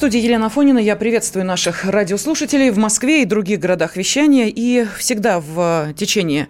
[0.00, 0.78] студии Елена Фонина.
[0.78, 4.46] Я приветствую наших радиослушателей в Москве и других городах вещания.
[4.46, 6.48] И всегда в течение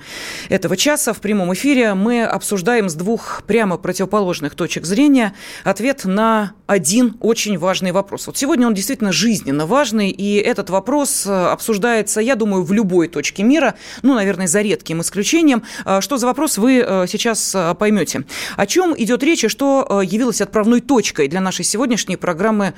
[0.48, 6.52] этого часа в прямом эфире мы обсуждаем с двух прямо противоположных точек зрения ответ на
[6.68, 8.28] один очень важный вопрос.
[8.28, 13.42] Вот сегодня он действительно жизненно важный, и этот вопрос обсуждается, я думаю, в любой точке
[13.42, 15.64] мира, ну, наверное, за редким исключением.
[15.84, 18.22] А что за вопрос, вы э, сейчас э, поймете.
[18.56, 22.74] О чем идет речь и что э, явилось отправной точкой для нашей сегодняшней программы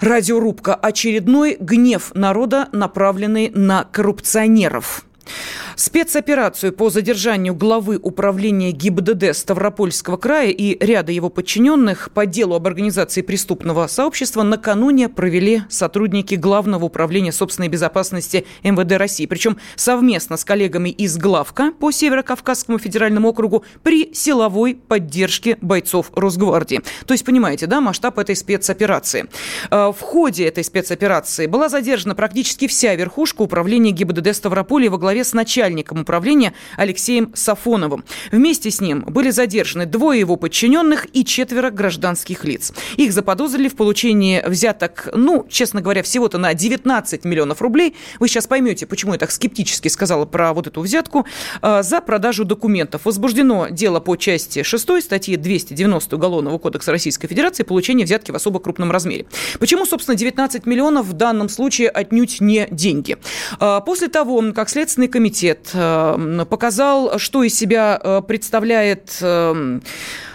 [0.00, 0.74] Радиорубка.
[0.74, 5.04] Очередной гнев народа, направленный на коррупционеров.
[5.76, 12.66] Спецоперацию по задержанию главы управления ГИБДД Ставропольского края и ряда его подчиненных по делу об
[12.66, 19.26] организации преступного сообщества накануне провели сотрудники Главного управления собственной безопасности МВД России.
[19.26, 26.80] Причем совместно с коллегами из Главка по Северо-Кавказскому федеральному округу при силовой поддержке бойцов Росгвардии.
[27.06, 29.28] То есть, понимаете, да, масштаб этой спецоперации.
[29.70, 35.17] Э, в ходе этой спецоперации была задержана практически вся верхушка управления ГИБДД Ставрополя во главе
[35.24, 38.04] с начальником начальником управления Алексеем Сафоновым.
[38.30, 42.72] Вместе с ним были задержаны двое его подчиненных и четверо гражданских лиц.
[42.96, 47.96] Их заподозрили в получении взяток, ну, честно говоря, всего-то на 19 миллионов рублей.
[48.20, 51.26] Вы сейчас поймете, почему я так скептически сказала про вот эту взятку.
[51.60, 53.02] А, за продажу документов.
[53.04, 58.60] Возбуждено дело по части 6 статьи 290 Уголовного кодекса Российской Федерации получение взятки в особо
[58.60, 59.26] крупном размере.
[59.58, 63.16] Почему, собственно, 19 миллионов в данном случае отнюдь не деньги?
[63.58, 69.80] А, после того, как Следственный комитет комитет э, показал, что из себя э, представляет э,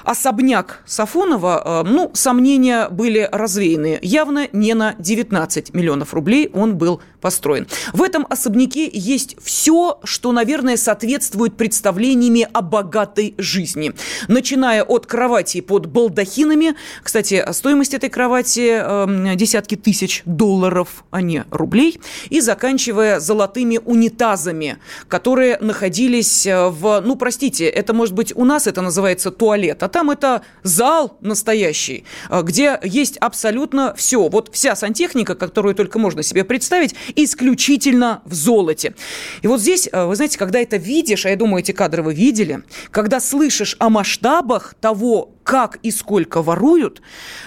[0.04, 4.00] особняк Сафонова, ну, сомнения были развеяны.
[4.02, 7.68] Явно не на 19 миллионов рублей он был построен.
[7.94, 13.94] В этом особняке есть все, что, наверное, соответствует представлениями о богатой жизни.
[14.28, 16.76] Начиная от кровати под балдахинами.
[17.02, 22.02] Кстати, стоимость этой кровати э, десятки тысяч долларов, а не рублей.
[22.30, 28.68] И заканчивая золотыми унитазами, которые находились э, в, ну, простите, это может быть у нас
[28.68, 34.28] это называется туалет, а там это зал настоящий, э, где есть абсолютно все.
[34.28, 38.96] Вот вся сантехника, которую только можно себе представить, исключительно в золоте.
[39.42, 42.14] И вот здесь, э, вы знаете, когда это видишь, а я думаю, эти кадры вы
[42.14, 47.02] видели, когда слышишь о масштабах того, как и сколько воруют,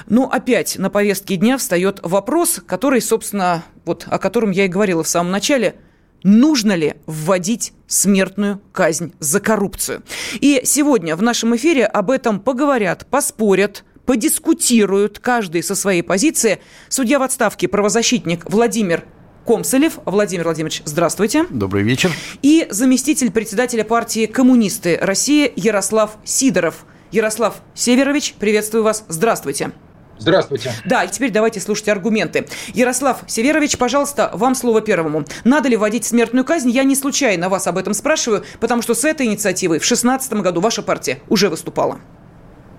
[0.06, 5.02] ну, опять на повестке дня встает вопрос, который, собственно, вот о котором я и говорила
[5.02, 5.74] в самом начале–
[6.22, 10.02] нужно ли вводить смертную казнь за коррупцию.
[10.40, 16.60] И сегодня в нашем эфире об этом поговорят, поспорят, подискутируют, каждый со своей позиции.
[16.88, 19.04] Судья в отставке, правозащитник Владимир
[19.46, 19.98] Комсолев.
[20.04, 21.46] Владимир Владимирович, здравствуйте.
[21.50, 22.10] Добрый вечер.
[22.42, 26.84] И заместитель председателя партии «Коммунисты России» Ярослав Сидоров.
[27.12, 29.04] Ярослав Северович, приветствую вас.
[29.08, 29.70] Здравствуйте.
[30.18, 30.72] Здравствуйте.
[30.84, 32.46] Да, и теперь давайте слушать аргументы.
[32.74, 35.24] Ярослав Северович, пожалуйста, вам слово первому.
[35.44, 36.70] Надо ли вводить смертную казнь?
[36.70, 40.60] Я не случайно вас об этом спрашиваю, потому что с этой инициативой в 2016 году
[40.60, 41.98] ваша партия уже выступала.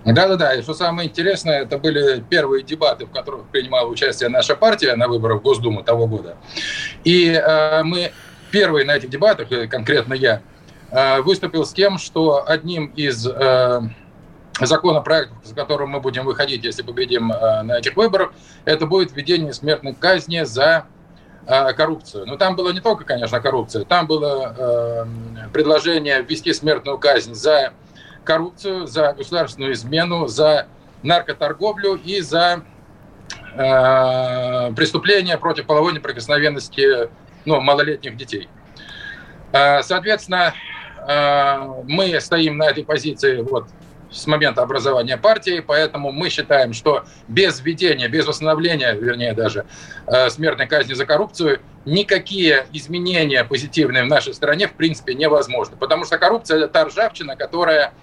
[0.06, 4.96] Да-да-да, и что самое интересное, это были первые дебаты, в которых принимала участие наша партия
[4.96, 6.38] на выборах в Госдуму того года.
[7.04, 8.14] И э, мы
[8.52, 10.42] первые на этих дебатах, конкретно я,
[10.92, 13.28] э, выступил с тем, что одним из...
[13.28, 13.82] Э,
[14.60, 18.34] законопроект, с которым мы будем выходить, если победим э, на этих выборах,
[18.66, 20.86] это будет введение смертной казни за
[21.46, 22.26] э, коррупцию.
[22.26, 25.06] Но там было не только, конечно, коррупция, там было э,
[25.54, 27.74] предложение ввести смертную казнь за
[28.24, 30.68] коррупцию, за государственную измену, за
[31.04, 32.64] наркоторговлю и за
[34.76, 37.10] преступления против половой неприкосновенности
[37.46, 38.48] ну, малолетних детей.
[39.52, 40.54] Соответственно,
[41.86, 43.68] мы стоим на этой позиции вот
[44.12, 49.66] с момента образования партии, поэтому мы считаем, что без введения, без восстановления, вернее даже,
[50.08, 55.78] э, смертной казни за коррупцию никакие изменения позитивные в нашей стране в принципе невозможны.
[55.78, 57.94] Потому что коррупция– это та ржавчина, которая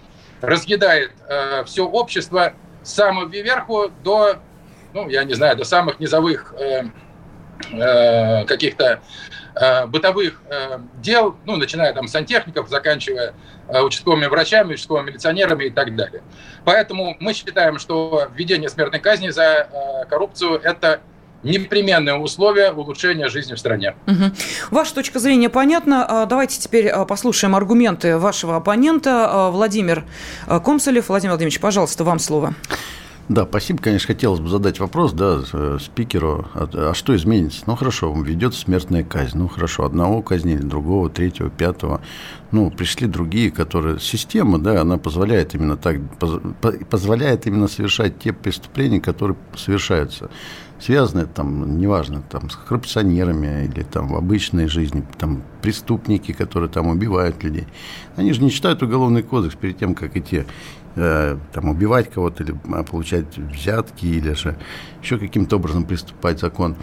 [0.41, 4.37] разъедает э, все общество с самого верху до,
[4.93, 6.85] ну, я не знаю, до самых низовых э,
[7.73, 9.01] э, каких-то
[9.87, 13.35] бытовых э, дел, ну, начиная там с сантехников, заканчивая
[13.69, 16.23] э, участковыми врачами, участковыми милиционерами и так далее.
[16.65, 21.01] Поэтому мы считаем, что введение смертной казни за коррупцию– это
[21.45, 23.95] непременное условие улучшения жизни в стране.
[24.07, 24.33] Угу.
[24.71, 26.05] Ваша точка зрения понятна.
[26.23, 30.05] А, давайте теперь а, послушаем аргументы вашего оппонента а, Владимир
[30.65, 31.09] Комсолев.
[31.09, 32.55] Владимир Владимирович, пожалуйста, вам слово.
[33.29, 33.81] Да, спасибо.
[33.81, 37.63] Конечно, хотелось бы задать вопрос да, э, спикеру, а, а что изменится?
[37.67, 39.39] Ну, хорошо, ведет смертная казнь.
[39.39, 42.03] Ну, хорошо, одного казнили, другого, третьего, пятого.
[42.53, 43.99] Ну, пришли другие, которые...
[43.99, 46.01] Система, да, она позволяет именно так,
[46.91, 50.31] позволяет именно совершать те преступления, которые совершаются
[50.81, 56.89] связаны там, неважно, там, с коррупционерами или там в обычной жизни, там, преступники, которые там
[56.89, 57.67] убивают людей.
[58.17, 60.45] Они же не читают уголовный кодекс перед тем, как идти
[60.97, 64.57] э, там, убивать кого-то или а, получать взятки или же
[65.03, 66.77] еще каким-то образом приступать закон.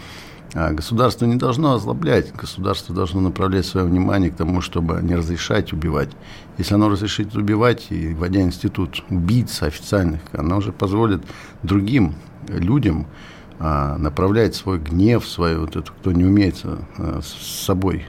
[0.54, 5.72] А государство не должно озлоблять, государство должно направлять свое внимание к тому, чтобы не разрешать
[5.72, 6.10] убивать.
[6.58, 11.22] Если оно разрешит убивать, и вводя институт убийц официальных, оно уже позволит
[11.62, 12.14] другим
[12.48, 13.06] людям
[13.58, 18.06] а, направлять свой гнев, свою вот эту, кто не умеет а, с собой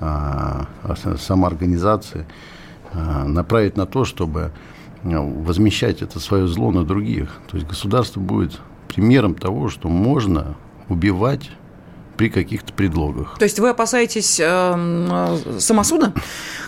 [0.00, 0.66] а,
[1.18, 2.26] самоорганизации,
[2.92, 4.52] направить на то, чтобы
[5.14, 7.40] возмещать это свое зло на других.
[7.48, 10.56] То есть государство будет примером того, что можно
[10.88, 11.50] убивать
[12.16, 13.36] при каких-то предлогах.
[13.38, 16.12] То есть вы опасаетесь эм, э, самосуда,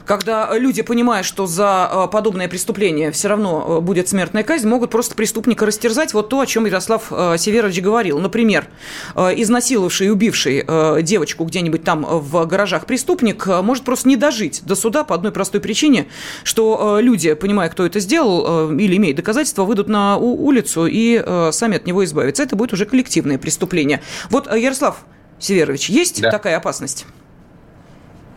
[0.09, 4.91] когда люди, понимая, что за э, подобное преступление все равно э, будет смертная казнь, могут
[4.91, 6.15] просто преступника растерзать.
[6.15, 8.19] Вот то, о чем Ярослав э, Северович говорил.
[8.19, 8.67] Например,
[9.15, 10.65] изнасиловавший и убивший
[11.03, 15.61] девочку где-нибудь там в гаражах преступник может просто не дожить до суда по одной простой
[15.61, 16.07] причине,
[16.43, 21.23] что люди, понимая, кто это сделал, или имеют доказательства, выйдут на улицу и
[21.53, 22.43] сами от него избавятся.
[22.43, 24.01] Это будет уже коллективное преступление.
[24.31, 25.05] Вот, Ярослав,
[25.39, 26.31] Северович, есть да.
[26.31, 27.07] такая опасность?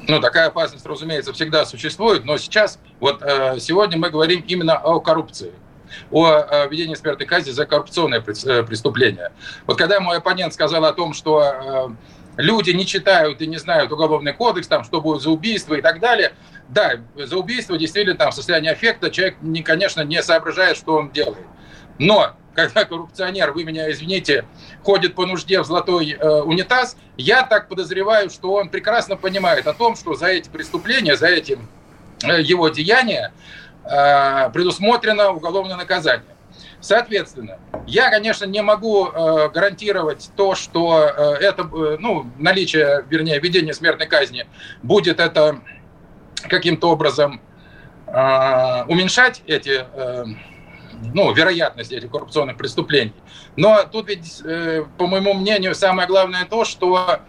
[0.08, 5.00] Ну, такая опасность, разумеется, всегда существует, но сейчас, вот э, сегодня мы говорим именно о
[5.00, 5.54] коррупции
[6.10, 9.32] о э, введении смертной казни за коррупционное э, преступление.
[9.68, 11.94] Вот когда мой оппонент сказал о том, что
[12.38, 16.00] люди не читают и не знают уголовный кодекс, там, что будет за убийство и так
[16.00, 16.34] далее,
[16.70, 21.12] да, за убийство действительно там в состоянии аффекта человек, не, конечно, не соображает, что он
[21.12, 21.46] делает.
[22.00, 24.46] Но когда коррупционер, вы меня извините,
[24.84, 29.74] ходит по нужде в золотой э, унитаз, я так подозреваю, что он прекрасно понимает о
[29.74, 31.58] том, что за эти преступления, за эти
[32.24, 33.32] э, его деяния
[33.84, 36.26] э, предусмотрено уголовное наказание.
[36.82, 43.40] Соответственно, я, конечно, не могу э, гарантировать то, что э, это, э, ну, наличие, вернее,
[43.40, 44.48] введение смертной казни
[44.82, 45.62] будет это
[46.50, 47.40] каким-то образом
[48.08, 50.26] э, уменьшать эти э,
[51.14, 53.14] ну, вероятность этих коррупционных преступлений.
[53.56, 57.20] Но тут ведь, э, по моему мнению, самое главное то, что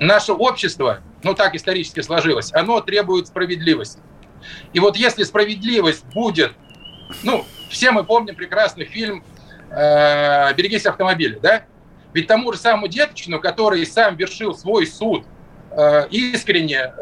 [0.00, 4.00] наше общество, ну так исторически сложилось, оно требует справедливости.
[4.72, 6.52] И вот если справедливость будет,
[7.22, 9.24] ну, все мы помним прекрасный фильм
[9.70, 11.64] э, «Берегись автомобиля», да?
[12.12, 15.24] Ведь тому же самому Деточкину, который сам вершил свой суд
[15.70, 16.92] э, искренне,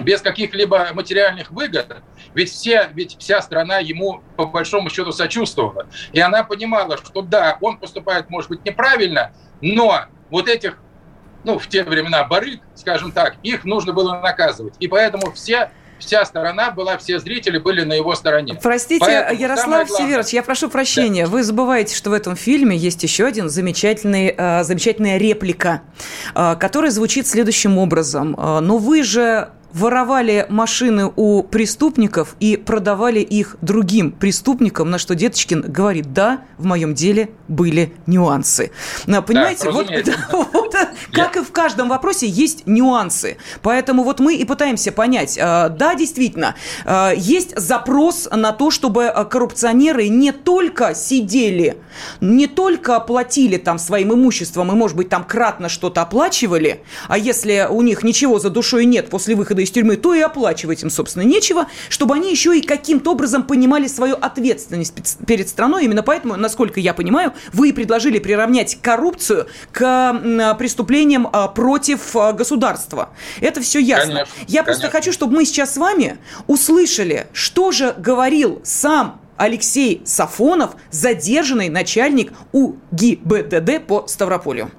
[0.00, 2.02] без каких-либо материальных выгод,
[2.34, 5.86] ведь, все, ведь вся страна ему по большому счету сочувствовала.
[6.12, 10.78] И она понимала, что да, он поступает, может быть, неправильно, но вот этих,
[11.44, 14.74] ну, в те времена барыг, скажем так, их нужно было наказывать.
[14.78, 18.58] И поэтому все вся сторона была, все зрители были на его стороне.
[18.62, 21.24] Простите, Поэтому Ярослав Северович, я прошу прощения.
[21.24, 21.30] Да.
[21.30, 25.82] Вы забываете, что в этом фильме есть еще один замечательный, э, замечательная реплика,
[26.34, 28.34] э, которая звучит следующим образом.
[28.38, 35.14] Э, Но вы же воровали машины у преступников и продавали их другим преступникам, на что
[35.14, 38.70] Деточкин говорит, да, в моем деле были нюансы.
[39.06, 40.67] Понимаете, да, вот, да, вот
[41.12, 43.36] как и в каждом вопросе есть нюансы.
[43.62, 46.54] Поэтому вот мы и пытаемся понять, а, да, действительно,
[46.84, 51.78] а, есть запрос на то, чтобы коррупционеры не только сидели,
[52.20, 57.66] не только платили там своим имуществом и, может быть, там кратно что-то оплачивали, а если
[57.68, 61.22] у них ничего за душой нет после выхода из тюрьмы, то и оплачивать им, собственно,
[61.22, 65.84] нечего, чтобы они еще и каким-то образом понимали свою ответственность перед страной.
[65.84, 73.08] Именно поэтому, насколько я понимаю, вы предложили приравнять коррупцию к преступлениям а, против а, государства.
[73.40, 74.12] Это все ясно.
[74.12, 74.98] Конечно, я просто конечно.
[74.98, 82.32] хочу, чтобы мы сейчас с вами услышали, что же говорил сам Алексей Сафонов, задержанный начальник
[82.52, 84.70] УГИБДД по Ставрополю.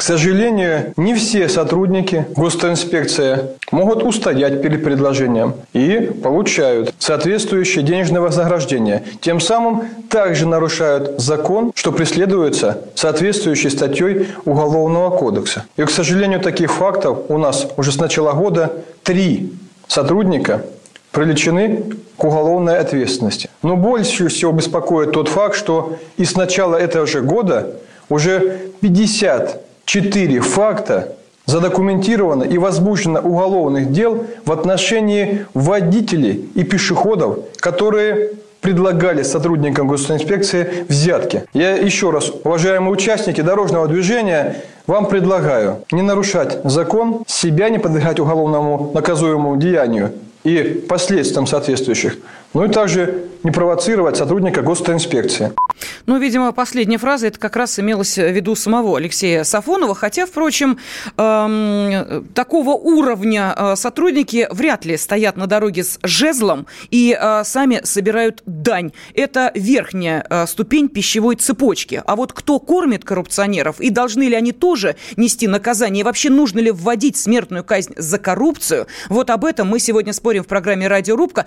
[0.00, 9.04] К сожалению, не все сотрудники госинспекции могут устоять перед предложением и получают соответствующее денежное вознаграждение.
[9.20, 15.66] Тем самым также нарушают закон, что преследуется соответствующей статьей Уголовного кодекса.
[15.76, 19.52] И, к сожалению, таких фактов у нас уже с начала года три
[19.86, 20.64] сотрудника
[21.12, 21.84] привлечены
[22.16, 23.50] к уголовной ответственности.
[23.62, 27.74] Но больше всего беспокоит тот факт, что и с начала этого же года
[28.08, 28.70] уже
[29.92, 31.16] 54 факта
[31.46, 41.44] задокументировано и возбуждено уголовных дел в отношении водителей и пешеходов, которые предлагали сотрудникам госинспекции взятки.
[41.54, 48.20] Я еще раз, уважаемые участники дорожного движения, вам предлагаю не нарушать закон, себя не подвергать
[48.20, 50.12] уголовному наказуемому деянию
[50.44, 52.16] и последствиям соответствующих,
[52.54, 55.52] ну и также не провоцировать сотрудника госинспекции.
[56.06, 60.78] Ну, видимо, последняя фраза, это как раз имелось в виду самого Алексея Сафонова, хотя, впрочем,
[61.16, 67.80] эм, такого уровня э, сотрудники вряд ли стоят на дороге с жезлом и э, сами
[67.84, 68.92] собирают дань.
[69.14, 72.02] Это верхняя э, ступень пищевой цепочки.
[72.04, 76.60] А вот кто кормит коррупционеров и должны ли они тоже нести наказание, и вообще нужно
[76.60, 81.46] ли вводить смертную казнь за коррупцию, вот об этом мы сегодня спорим в программе «Радиорубка».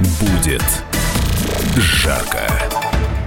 [0.00, 0.62] Будет
[1.76, 2.48] жарко.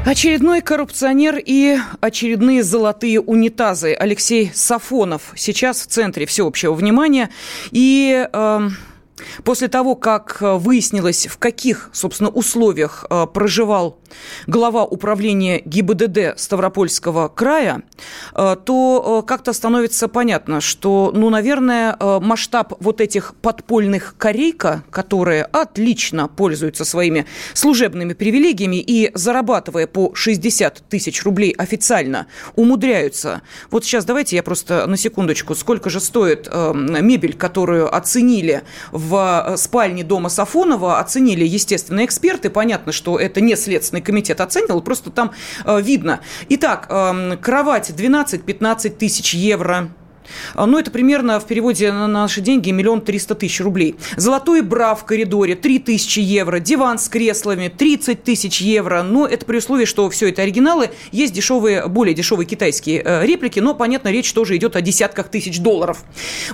[0.08, 3.94] Очередной коррупционер и очередные золотые унитазы.
[3.94, 7.30] Алексей Сафонов сейчас в центре всеобщего внимания.
[7.72, 8.70] И э,
[9.44, 14.00] после того, как выяснилось, в каких, собственно, условиях э, проживал
[14.48, 17.84] глава управления ГИБДД Ставропольского края,
[18.36, 24.84] э, то э, как-то становится понятно, что, ну, наверное, э, масштаб вот этих подпольных корейка,
[24.90, 33.42] которые отлично пользуются своими служебными привилегиями и, зарабатывая по 60 тысяч рублей официально, умудряются.
[33.72, 39.13] Вот сейчас давайте я просто на секундочку, сколько же стоит э, мебель, которую оценили в
[39.58, 42.50] спальне дома Сафонова, оценили, естественно, эксперты.
[42.50, 45.32] Понятно, что это не следственный комитет оценивал, просто там
[45.66, 46.22] э, видно.
[46.50, 49.90] Итак, э, кровать 12-15 тысяч евро.
[50.56, 53.96] А, Ну, это примерно в переводе на наши деньги миллион триста тысяч рублей.
[54.18, 56.60] Золотой бра в коридоре 3 тысячи евро.
[56.60, 59.04] Диван с креслами 30 тысяч евро.
[59.04, 60.92] Но это при условии, что все это оригиналы.
[61.12, 65.60] Есть дешевые, более дешевые китайские э, реплики, но, понятно, речь тоже идет о десятках тысяч
[65.60, 66.04] долларов.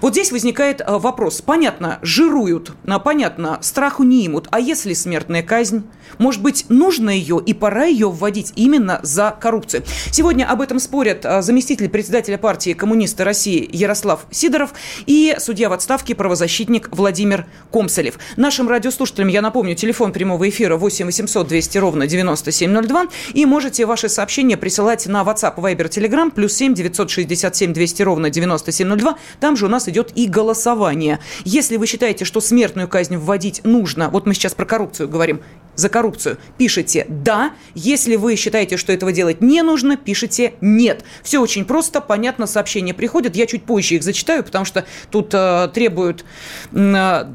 [0.01, 1.41] Вот здесь возникает э, вопрос.
[1.41, 4.47] Понятно, жируют, а, понятно, страху не имут.
[4.51, 5.83] А если смертная казнь?
[6.17, 9.83] Может быть, нужно ее и пора ее вводить именно за коррупцию?
[10.11, 14.73] Сегодня об этом спорят э, заместитель председателя партии коммунисты России Ярослав Сидоров
[15.05, 18.19] и судья в отставке правозащитник Владимир Комсолев.
[18.37, 23.07] Нашим радиослушателям, я напомню, телефон прямого эфира 8 800 200 ровно 9702.
[23.33, 29.17] И можете ваши сообщения присылать на WhatsApp, Viber, Telegram, плюс 7 967 200 ровно 9702.
[29.39, 31.19] Там же у нас идет и голосование.
[31.45, 35.41] Если вы считаете, что смертную казнь вводить нужно, вот мы сейчас про коррупцию говорим,
[35.79, 37.53] за коррупцию, пишите «да».
[37.73, 41.03] Если вы считаете, что этого делать не нужно, пишите «нет».
[41.23, 43.35] Все очень просто, понятно, сообщения приходят.
[43.35, 46.25] Я чуть позже их зачитаю, потому что тут э, требуют
[46.71, 47.25] э,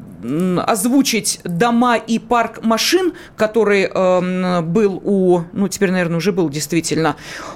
[0.65, 7.15] озвучить дома и парк машин, который э, был у, ну, теперь, наверное, уже был действительно,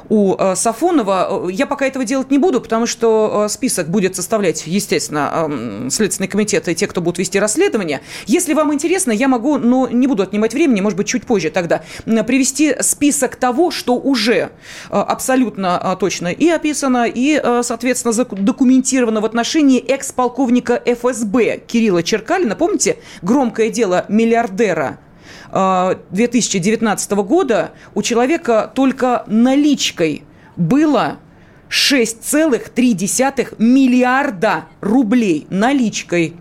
[0.09, 1.49] у э, Сафонова.
[1.49, 6.27] Я пока этого делать не буду, потому что э, список будет составлять, естественно, э, Следственный
[6.27, 8.01] комитет и те, кто будут вести расследование.
[8.25, 11.83] Если вам интересно, я могу, но не буду отнимать времени, может быть, чуть позже тогда,
[12.05, 14.49] привести список того, что уже э,
[14.89, 22.55] абсолютно э, точно и описано, и, э, соответственно, документировано в отношении экс-полковника ФСБ Кирилла Черкалина.
[22.55, 24.99] Помните громкое дело миллиардера
[25.51, 27.71] 2019 года?
[27.95, 30.23] У человека только наличкой
[30.55, 31.17] было
[31.69, 36.35] 6,3 миллиарда рублей наличкой.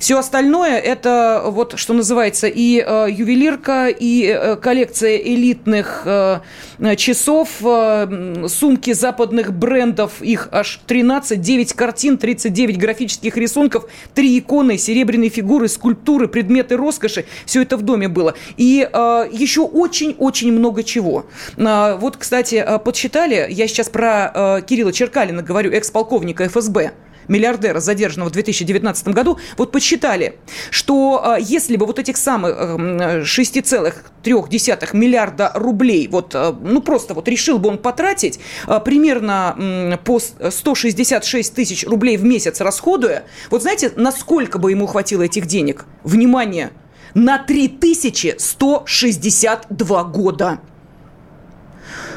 [0.00, 6.40] Все остальное это вот что называется и э, ювелирка, и э, коллекция элитных э,
[6.96, 14.78] часов, э, сумки западных брендов, их аж 13, 9 картин, 39 графических рисунков, 3 иконы,
[14.78, 17.26] серебряные фигуры, скульптуры, предметы роскоши.
[17.44, 18.34] Все это в доме было.
[18.56, 21.26] И э, еще очень-очень много чего.
[21.58, 26.92] А, вот, кстати, э, подсчитали, я сейчас про э, Кирилла Черкалина говорю, экс-полковника ФСБ
[27.30, 30.36] миллиардера, задержанного в 2019 году, вот подсчитали,
[30.70, 37.14] что э, если бы вот этих самых э, 6,3 миллиарда рублей, вот, э, ну просто
[37.14, 43.62] вот решил бы он потратить, э, примерно по 166 тысяч рублей в месяц расходуя, вот
[43.62, 45.84] знаете, насколько бы ему хватило этих денег?
[46.02, 46.72] Внимание!
[47.14, 50.60] На 3162 года.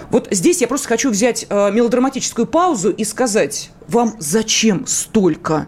[0.09, 5.67] Вот здесь я просто хочу взять э, мелодраматическую паузу и сказать, вам зачем столько?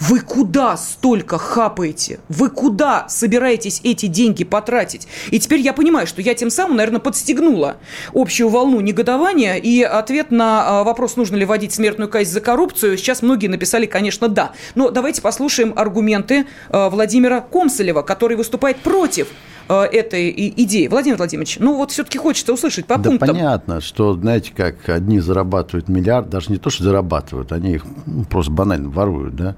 [0.00, 2.20] Вы куда столько хапаете?
[2.28, 5.08] Вы куда собираетесь эти деньги потратить?
[5.30, 7.76] И теперь я понимаю, что я тем самым, наверное, подстегнула
[8.14, 9.56] общую волну негодования.
[9.56, 13.86] И ответ на а, вопрос, нужно ли вводить смертную казнь за коррупцию, сейчас многие написали,
[13.86, 14.52] конечно, да.
[14.74, 19.28] Но давайте послушаем аргументы а, Владимира Комсолева, который выступает против
[19.68, 20.86] а, этой идеи.
[20.86, 23.28] Владимир Владимирович, ну вот все-таки хочется услышать по да пунктам.
[23.28, 28.24] понятно, что, знаете, как одни зарабатывают миллиард, даже не то, что зарабатывают, они их ну,
[28.24, 29.56] просто банально воруют, да.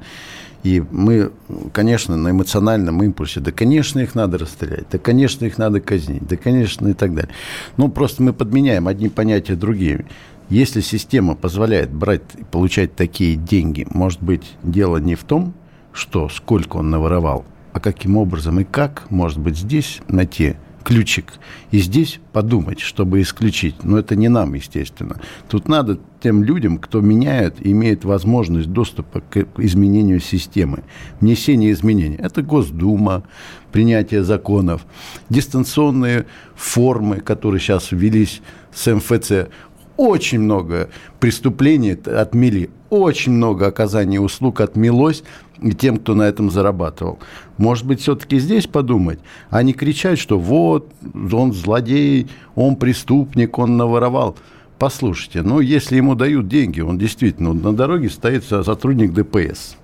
[0.63, 1.33] И мы,
[1.73, 6.37] конечно, на эмоциональном импульсе, да, конечно, их надо расстрелять, да, конечно, их надо казнить, да,
[6.37, 7.33] конечно, и так далее.
[7.79, 10.05] Ну, просто мы подменяем одни понятия другими.
[10.51, 15.55] Если система позволяет брать и получать такие деньги, может быть, дело не в том,
[15.93, 21.35] что сколько он наворовал, а каким образом и как, может быть, здесь найти ключик
[21.71, 23.85] и здесь подумать, чтобы исключить.
[23.85, 25.21] Но это не нам, естественно.
[25.49, 30.85] Тут надо тем людям, кто меняет, имеет возможность доступа к изменению системы,
[31.21, 32.17] внесение изменений.
[32.17, 33.25] Это Госдума,
[33.73, 34.87] принятие законов,
[35.29, 39.49] дистанционные формы, которые сейчас ввелись с МФЦ.
[39.97, 45.23] Очень много преступлений отмели, очень много оказаний услуг отмелось
[45.63, 47.19] и тем, кто на этом зарабатывал.
[47.59, 49.19] Может быть, все-таки здесь подумать,
[49.51, 50.91] а не кричать, что вот,
[51.33, 54.37] он злодей, он преступник, он наворовал.
[54.79, 59.77] Послушайте, ну, если ему дают деньги, он действительно на дороге стоит сотрудник ДПС.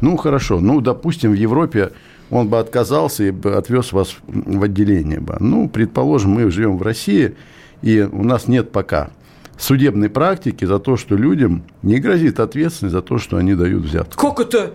[0.00, 1.92] Ну, хорошо, ну, допустим, в Европе
[2.30, 5.36] он бы отказался и бы отвез вас в отделение бы.
[5.40, 7.34] Ну, предположим, мы живем в России,
[7.82, 9.10] и у нас нет пока
[9.58, 14.28] судебной практики за то, что людям не грозит ответственность за то, что они дают взятку.
[14.28, 14.72] Как это?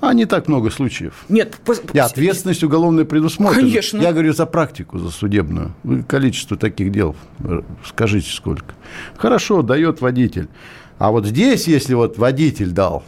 [0.00, 1.24] А не так много случаев.
[1.28, 1.58] Нет,
[1.92, 3.68] и ответственность уголовная предусмотрена.
[3.68, 3.98] Конечно.
[3.98, 5.74] Я говорю за практику, за судебную.
[5.82, 7.14] Вы количество таких дел,
[7.84, 8.74] скажите сколько.
[9.16, 10.48] Хорошо, дает водитель.
[10.98, 13.02] А вот здесь, если вот водитель дал,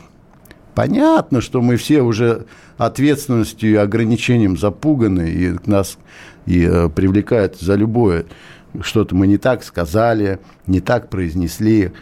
[0.75, 5.99] понятно, что мы все уже ответственностью и ограничением запуганы, и нас
[6.47, 8.27] и, э, привлекают за любое
[8.81, 11.93] что-то мы не так сказали, не так произнесли.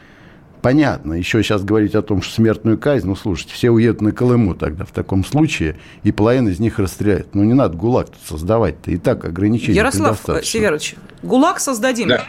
[0.62, 4.54] Понятно, еще сейчас говорить о том, что смертную казнь, ну, слушайте, все уедут на Колыму
[4.54, 7.34] тогда в таком случае, и половина из них расстреляют.
[7.34, 12.08] Ну, не надо ГУЛАГ тут создавать-то, и так ограничения Ярослав Северович, ГУЛАГ создадим.
[12.08, 12.24] Да.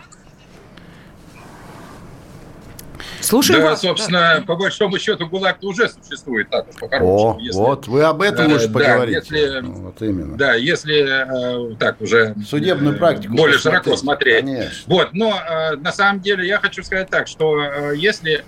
[3.32, 3.82] Слушаю да, вас.
[3.82, 4.44] собственно, да.
[4.46, 7.38] по большому счету ГУЛАГ уже существует так уж по-хорошему.
[7.38, 9.20] О, если, вот, вы об этом да, лучше да, поговорите.
[9.32, 10.36] Если, вот именно.
[10.36, 12.36] Да, если э, так уже...
[12.46, 13.34] Судебную практику.
[13.34, 14.44] Более широко смотреть.
[14.44, 14.84] Конечно.
[14.88, 18.44] Вот, но э, на самом деле я хочу сказать так, что э, если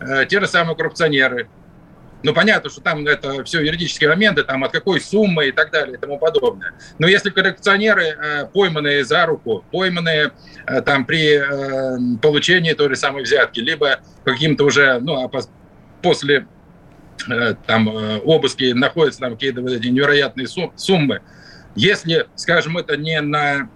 [0.00, 1.48] э, те же самые коррупционеры,
[2.22, 5.96] ну, понятно, что там это все юридические моменты, там от какой суммы и так далее
[5.96, 6.72] и тому подобное.
[6.98, 10.32] Но если коррупционеры, э, пойманные за руку, пойманные
[10.66, 15.30] э, там при э, получении той же самой взятки, либо каким-то уже, ну, а
[16.02, 16.46] после
[17.66, 17.88] там
[18.24, 21.22] обыски находятся там какие-то вот эти невероятные суммы,
[21.74, 23.70] если, скажем, это не на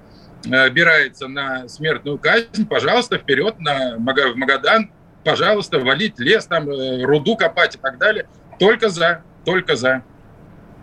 [0.45, 4.91] набирается на смертную казнь, пожалуйста, вперед на, Магадан,
[5.25, 8.27] пожалуйста, валить лес, там, руду копать и так далее.
[8.59, 10.03] Только за, только за.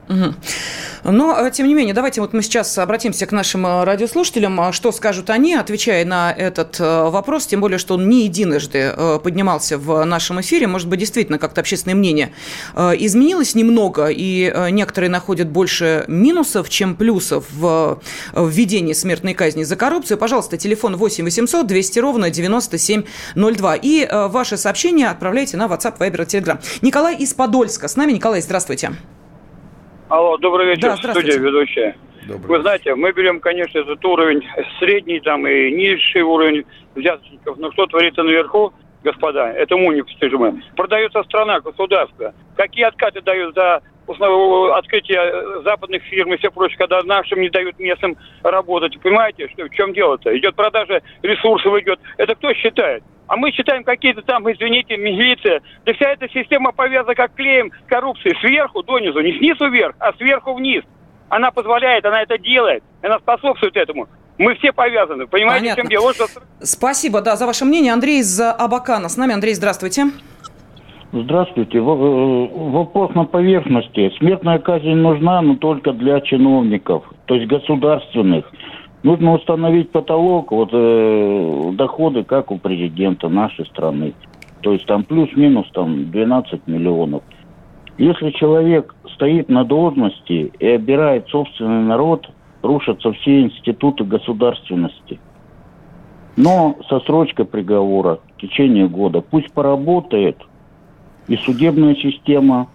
[0.10, 0.34] Угу.
[1.08, 4.60] Но, тем не менее, давайте вот мы сейчас обратимся к нашим э, радиослушателям.
[4.60, 8.93] А что скажут они, отвечая на этот э, вопрос, тем более, что он не единожды
[8.93, 10.67] э, поднимался в нашем эфире.
[10.67, 12.34] Может быть, действительно, как-то общественное мнение
[12.76, 18.02] изменилось немного, и некоторые находят больше минусов, чем плюсов в
[18.36, 20.17] введении смертной казни за коррупцию.
[20.17, 23.76] Пожалуйста, телефон 8 800 200 ровно 9702.
[23.76, 26.60] И ваше сообщение отправляйте на WhatsApp, Viber, Telegram.
[26.82, 27.88] Николай из Подольска.
[27.88, 28.12] С нами.
[28.12, 28.91] Николай, здравствуйте.
[30.10, 31.98] Алло, добрый вечер, да, студия ведущая.
[32.28, 34.41] Добрый Вы знаете, мы берем, конечно, этот уровень
[34.80, 36.65] средний там и низший уровень
[36.96, 38.72] взяточников, но что творится наверху,
[39.04, 40.63] господа, это мы не постижимы.
[40.78, 42.34] Продается страна, государство.
[42.56, 47.78] Какие откаты дают за открытие э, западных фирм и все прочее, когда нашим не дают
[47.80, 49.00] местным работать.
[49.02, 50.36] Понимаете, что, в чем дело-то?
[50.38, 52.00] Идет продажа ресурсов, идет.
[52.17, 53.04] Это кто считает?
[53.28, 55.62] А мы считаем какие-то там, извините, милиция.
[55.86, 59.20] Да вся эта система повязана как клеем с коррупцией сверху донизу.
[59.20, 60.84] Не снизу вверх, а сверху вниз.
[61.30, 62.84] Она позволяет, она это делает.
[63.02, 64.08] Она способствует этому.
[64.38, 65.28] Мы все повязаны.
[65.28, 65.82] Понимаете, в Понятно.
[65.84, 66.04] чем дело?
[66.04, 66.28] Вот что-
[66.62, 67.91] Спасибо, да, за ваше мнение.
[67.91, 69.34] Андрей из Абакана с нами.
[69.34, 70.06] Андрей, здравствуйте.
[71.13, 71.78] Здравствуйте.
[71.78, 74.12] Э, Вопрос на поверхности.
[74.17, 78.52] Смертная казнь нужна, но только для чиновников, то есть государственных.
[79.04, 84.13] Нужно установить потолок, вот э, доходы, как у президента нашей страны.
[84.62, 87.24] То есть там плюс-минус там 12 миллионов.
[87.98, 92.28] Если человек стоит на должности и обирает собственный народ,
[92.62, 95.20] рушатся все институты государственности.
[96.36, 100.38] Но со срочкой приговора в течение года пусть поработает
[101.28, 102.68] и судебная система,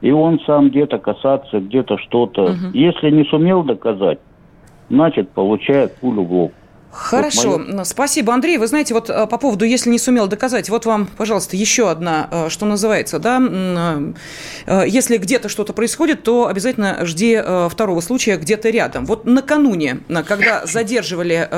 [0.00, 2.52] и он сам где-то касаться, где-то что-то.
[2.52, 2.70] Мгм.
[2.72, 4.18] Если не сумел доказать,
[4.88, 6.52] значит получает пулю в лоб.
[6.92, 8.58] Хорошо, Вот спасибо, Андрей.
[8.58, 12.28] Вы знаете, вот э, по поводу, если не сумел доказать, вот вам, пожалуйста, еще одна,
[12.32, 13.40] э, что называется, да,
[14.66, 19.04] э, если где-то что-то происходит, то обязательно жди второго случая где-то рядом.
[19.06, 21.48] Вот накануне, на- когда задерживали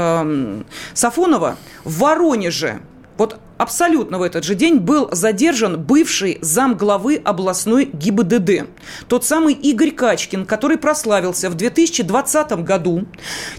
[0.92, 2.80] Сафонова, в Воронеже,
[3.16, 8.66] вот абсолютно в этот же день был задержан бывший замглавы областной ГИБДД.
[9.08, 13.06] Тот самый Игорь Качкин, который прославился в 2020 году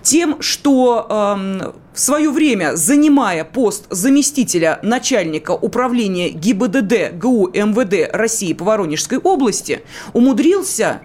[0.02, 8.54] тем, что эм, в свое время, занимая пост заместителя начальника управления ГИБДД ГУ МВД России
[8.54, 11.02] по Воронежской области, умудрился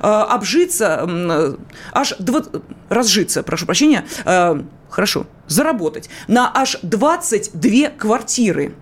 [0.00, 1.54] э, обжиться, э,
[1.92, 2.44] аж два-
[2.88, 8.74] разжиться, прошу прощения, э, хорошо, заработать на аж 22 квартиры.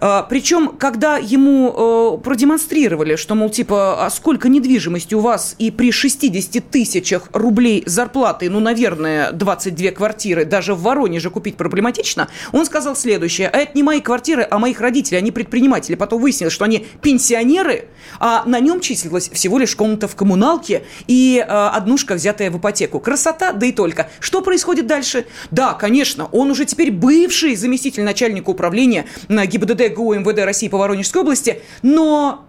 [0.00, 5.70] А, Причем, когда ему э, продемонстрировали, что, мол, типа, а сколько недвижимости у вас и
[5.70, 12.64] при 60 тысячах рублей зарплаты, ну, наверное, 22 квартиры даже в Воронеже купить проблематично, он
[12.64, 13.48] сказал следующее.
[13.48, 15.96] А это не мои квартиры, а моих родителей, они предприниматели.
[15.96, 21.44] Потом выяснилось, что они пенсионеры, а на нем числилась всего лишь комната в коммуналке и
[21.46, 23.00] э, однушка, взятая в ипотеку.
[23.00, 24.08] Красота, да и только.
[24.20, 25.26] Что происходит дальше?
[25.50, 30.78] Да, конечно, он уже теперь бывший заместитель начальника управления на ГИБДД ГУ МВД России по
[30.78, 32.46] Воронежской области, но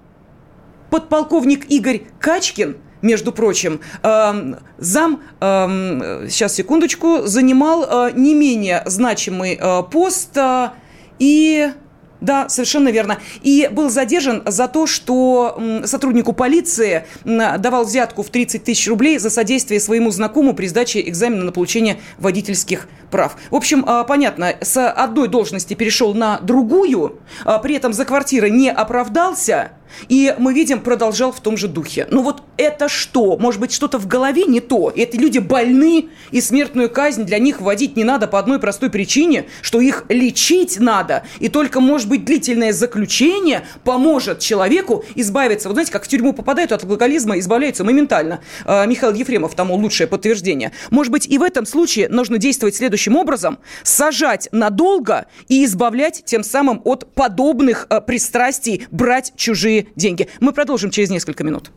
[0.89, 9.57] подполковник Игорь Качкин, между прочим, эм, зам, эм, сейчас секундочку, занимал э, не менее значимый
[9.59, 10.69] э, пост э,
[11.17, 11.71] и...
[12.19, 13.17] Да, совершенно верно.
[13.41, 19.31] И был задержан за то, что сотруднику полиции давал взятку в 30 тысяч рублей за
[19.31, 23.37] содействие своему знакомому при сдаче экзамена на получение водительских прав.
[23.49, 28.49] В общем, а, понятно, с одной должности перешел на другую, а, при этом за квартиры
[28.49, 29.73] не оправдался,
[30.07, 32.07] и мы видим, продолжал в том же духе.
[32.09, 33.37] Ну вот это что?
[33.37, 34.91] Может быть, что-то в голове не то?
[34.95, 39.45] Эти люди больны, и смертную казнь для них вводить не надо по одной простой причине,
[39.61, 41.23] что их лечить надо.
[41.39, 45.67] И только, может быть, длительное заключение поможет человеку избавиться.
[45.67, 48.41] Вот знаете, как в тюрьму попадают от алкоголизма, избавляются моментально.
[48.65, 50.71] А, Михаил Ефремов тому лучшее подтверждение.
[50.89, 53.59] Может быть, и в этом случае нужно действовать следующим образом.
[53.83, 60.27] Сажать надолго и избавлять тем самым от подобных а, пристрастий брать чужие деньги.
[60.39, 61.71] Мы продолжим через несколько минут.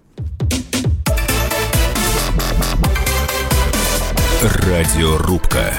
[4.43, 5.73] Радиорубка.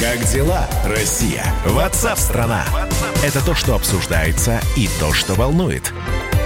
[0.00, 1.44] Как дела, Россия?
[1.64, 2.64] Ватсап-страна!
[3.24, 5.92] Это то, что обсуждается и то, что волнует.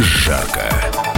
[0.00, 1.11] жарко.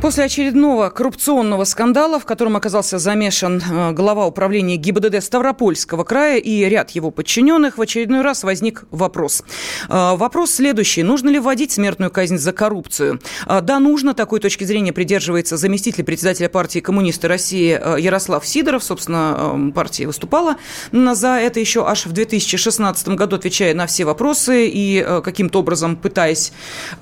[0.00, 6.64] После очередного коррупционного скандала, в котором оказался замешан э, глава управления ГИБДД Ставропольского края и
[6.66, 9.42] ряд его подчиненных, в очередной раз возник вопрос.
[9.88, 11.02] Э, Вопрос следующий.
[11.02, 13.20] Нужно ли вводить смертную казнь за коррупцию?
[13.46, 14.14] Э, Да, нужно.
[14.14, 18.84] Такой точки зрения придерживается заместитель председателя партии коммунисты России Ярослав Сидоров.
[18.84, 20.58] Собственно, э, партия выступала
[20.92, 26.52] за это еще аж в 2016 году, отвечая на все вопросы и каким-то образом пытаясь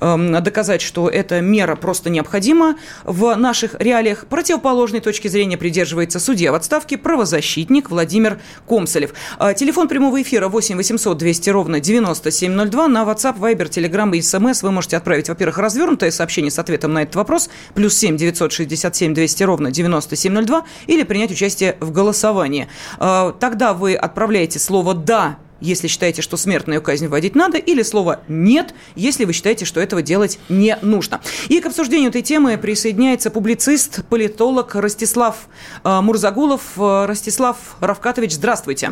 [0.01, 2.75] эм, доказать, что эта мера просто необходима.
[3.03, 9.13] В наших реалиях противоположной точки зрения придерживается судья в отставке, правозащитник Владимир Комсолев.
[9.37, 12.87] А, телефон прямого эфира 8 800 200 ровно 9702.
[12.87, 17.03] На WhatsApp, Viber, Telegram и SMS вы можете отправить, во-первых, развернутое сообщение с ответом на
[17.03, 22.67] этот вопрос, плюс 7 967 200 ровно 9702, или принять участие в голосовании.
[22.99, 28.21] А, Тогда вы отправляете слово «да» если считаете, что смертную казнь вводить надо, или слово
[28.27, 31.21] «нет», если вы считаете, что этого делать не нужно.
[31.49, 35.47] И к обсуждению этой темы присоединяется публицист, политолог Ростислав
[35.83, 36.61] э, Мурзагулов.
[36.77, 38.91] Э, Ростислав Равкатович, здравствуйте.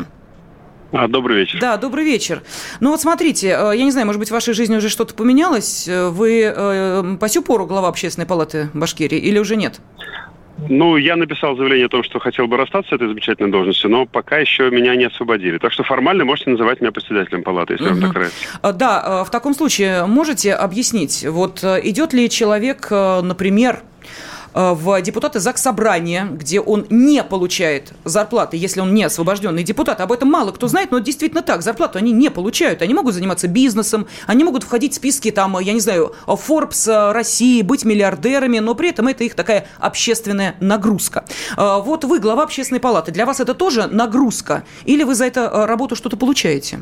[0.92, 1.60] А, добрый вечер.
[1.60, 2.42] Да, добрый вечер.
[2.80, 5.88] Ну вот смотрите, э, я не знаю, может быть, в вашей жизни уже что-то поменялось?
[5.88, 9.80] Вы по сю пору глава общественной палаты Башкирии или уже нет?
[10.68, 14.06] Ну, я написал заявление о том, что хотел бы расстаться с этой замечательной должностью, но
[14.06, 15.58] пока еще меня не освободили.
[15.58, 18.02] Так что формально можете называть меня председателем палаты, если вам Мгм.
[18.06, 18.36] так нравится.
[18.62, 23.80] А, Да, э, в таком случае можете объяснить, вот э, идет ли человек, э, например,
[24.56, 30.00] в депутаты ЗАГС Собрания, где он не получает зарплаты, если он не освобожденный депутат.
[30.00, 31.62] Об этом мало кто знает, но действительно так.
[31.62, 32.80] Зарплату они не получают.
[32.80, 37.12] Они могут заниматься бизнесом, они могут входить в списки, там, я не знаю, Forbes э,
[37.12, 41.24] России, быть миллиардерами, но при этом это их такая общественная нагрузка.
[41.56, 43.12] Э, Вот вы глава общественной палаты.
[43.12, 44.64] Для вас это тоже нагрузка?
[44.84, 46.80] Или вы за это э, работу что-то получаете?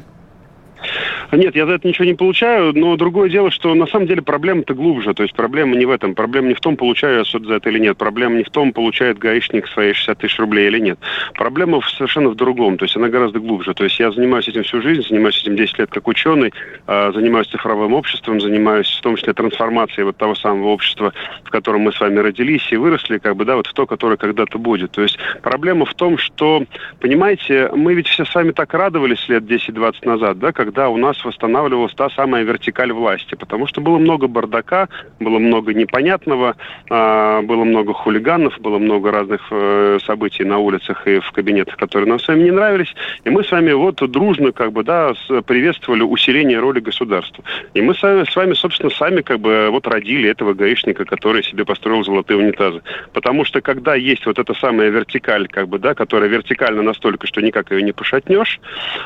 [1.33, 4.75] Нет, я за это ничего не получаю, но другое дело, что на самом деле проблема-то
[4.75, 5.15] глубже.
[5.15, 6.15] То есть проблема не в этом.
[6.15, 7.97] Проблема не в том, получаю я суд за это или нет.
[7.97, 10.99] Проблема не в том, получает гаишник свои 60 тысяч рублей или нет.
[11.35, 12.79] Проблема совершенно в другом.
[12.79, 13.75] То есть она гораздо глубже.
[13.75, 16.53] То есть я занимаюсь этим всю жизнь, занимаюсь этим 10 лет как ученый,
[16.87, 21.13] а, занимаюсь цифровым обществом, занимаюсь в том числе трансформацией вот того самого общества,
[21.45, 24.17] в котором мы с вами родились и выросли, как бы, да, вот в то, которое
[24.17, 24.93] когда-то будет.
[24.93, 26.65] То есть проблема в том, что,
[27.01, 31.25] понимаете, мы ведь все с вами так радовались лет 10-20 назад, да, когда у нас
[31.25, 34.89] восстанавливалась та самая вертикаль власти, потому что было много бардака,
[35.21, 36.57] было много непонятного,
[36.91, 42.09] а, было много хулиганов, было много разных э, событий на улицах и в кабинетах, которые
[42.09, 45.13] нам с вами не нравились, и мы с вами вот дружно, как бы, да,
[45.47, 47.45] приветствовали усиление роли государства.
[47.75, 51.43] И мы с вами, с вами, собственно, сами, как бы, вот родили этого гаишника, который
[51.43, 52.83] себе построил золотые унитазы.
[53.13, 57.41] Потому что когда есть вот эта самая вертикаль, как бы, да, которая вертикальна настолько, что
[57.41, 58.61] никак ее не пошатнешь,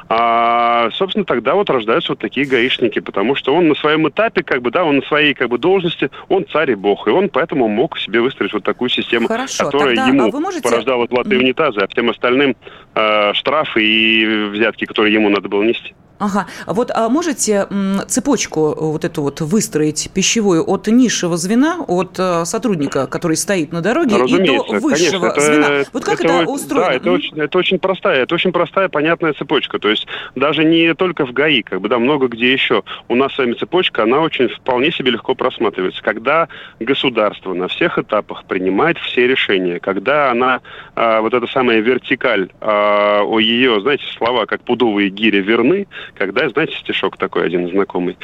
[0.09, 4.63] а, собственно, тогда вот рождаются вот такие гаишники, потому что он на своем этапе, как
[4.63, 7.69] бы, да, он на своей, как бы, должности, он царь и бог, и он поэтому
[7.69, 11.41] мог себе выстроить вот такую систему, Хорошо, которая тогда, ему а вы можете- порождала золотые
[11.41, 12.57] унитазы, а всем остальным
[12.95, 15.95] э, штрафы и взятки, которые ему надо было нести.
[16.19, 17.67] Ага, вот а можете
[18.09, 23.73] цепочку э, вот эту вот выстроить пищевую от низшего звена, от э, сотрудника, который стоит
[23.73, 25.85] на дороге, и до Разумеется, высшего конечно, звена?
[25.93, 26.89] Вот как это, очень- устроено?
[26.89, 29.79] Да, это очень, это очень простая, это очень простая, понятная цепочка.
[29.79, 32.83] То есть даже не только в ГАИ, как бы, да, много где еще.
[33.09, 36.03] У нас с вами цепочка, она очень вполне себе легко просматривается.
[36.03, 36.49] Когда
[36.81, 40.61] государство на всех этапах принимает все решения, когда она,
[40.97, 46.49] а, вот эта самая вертикаль, а, о ее, знаете, слова, как пудовые гири верны, когда,
[46.49, 48.17] знаете, стишок такой один знакомый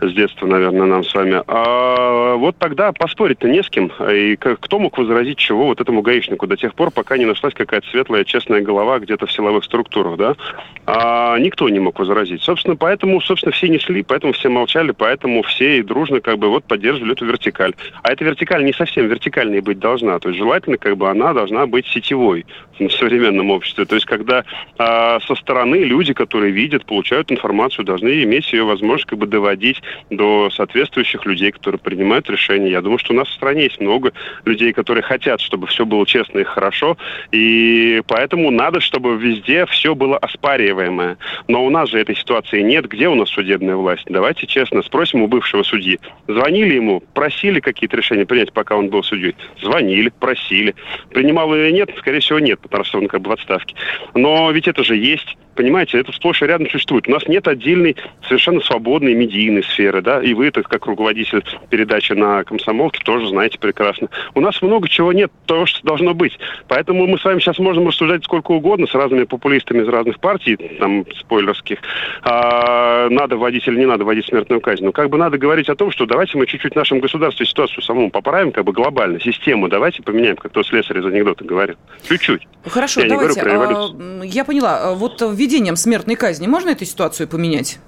[0.00, 3.92] с детства, наверное, нам с вами, а, вот тогда поспорить-то не с кем.
[4.10, 7.86] И кто мог возразить чего вот этому гаишнику до тех пор, пока не нашлась какая-то
[7.88, 10.34] светлая, честная голова где-то в силовых структурах, да?
[10.86, 12.42] А никто не мог возразить.
[12.42, 16.64] Собственно, поэтому, собственно, все несли, поэтому все молчали, поэтому все и дружно как бы вот
[16.64, 17.74] поддерживали эту вертикаль.
[18.02, 20.18] А эта вертикаль не совсем вертикальной быть должна.
[20.18, 22.46] То есть желательно как бы она должна быть сетевой
[22.78, 23.84] в современном обществе.
[23.84, 24.44] То есть когда
[24.78, 29.82] а, со стороны люди, которые видят, получают информацию, должны иметь ее возможность как бы доводить
[30.10, 32.70] до соответствующих людей, которые принимают решения.
[32.70, 34.12] Я думаю, что у нас в стране есть много
[34.44, 36.96] людей, которые хотят, чтобы все было честно и хорошо,
[37.32, 41.18] и поэтому надо, чтобы везде все было оспариваемое.
[41.48, 42.88] Но у нас же этой ситуации нет.
[42.88, 44.04] Где у нас судебная власть?
[44.08, 45.98] Давайте честно спросим у бывшего судьи.
[46.28, 49.34] Звонили ему, просили какие-то решения принять, пока он был судьей?
[49.60, 50.74] Звонили, просили.
[51.10, 51.90] Принимал или нет?
[51.98, 53.74] Скорее всего, нет, потому что он как бы в отставке.
[54.14, 55.36] Но ведь это же есть.
[55.60, 57.06] Понимаете, это сплошь и рядом существует.
[57.06, 57.94] У нас нет отдельной,
[58.26, 63.58] совершенно свободной медийной сферы, да, и вы, это как руководитель передачи на комсомолке, тоже знаете
[63.58, 64.08] прекрасно.
[64.34, 66.38] У нас много чего нет, того, что должно быть.
[66.66, 70.56] Поэтому мы с вами сейчас можем рассуждать сколько угодно с разными популистами из разных партий,
[70.78, 71.80] там, спойлерских,
[72.22, 74.86] а, надо вводить или не надо вводить смертную казнь.
[74.86, 77.82] Но как бы надо говорить о том, что давайте мы чуть-чуть в нашем государстве ситуацию
[77.82, 81.76] самому поправим, как бы глобально, систему давайте поменяем, как тот слесарь из анекдота говорил.
[82.08, 82.48] Чуть-чуть.
[82.66, 83.42] Хорошо, Я давайте.
[83.42, 84.90] про а, я поняла.
[84.90, 87.78] А Вот введением смертной казни можно эту ситуацию поменять?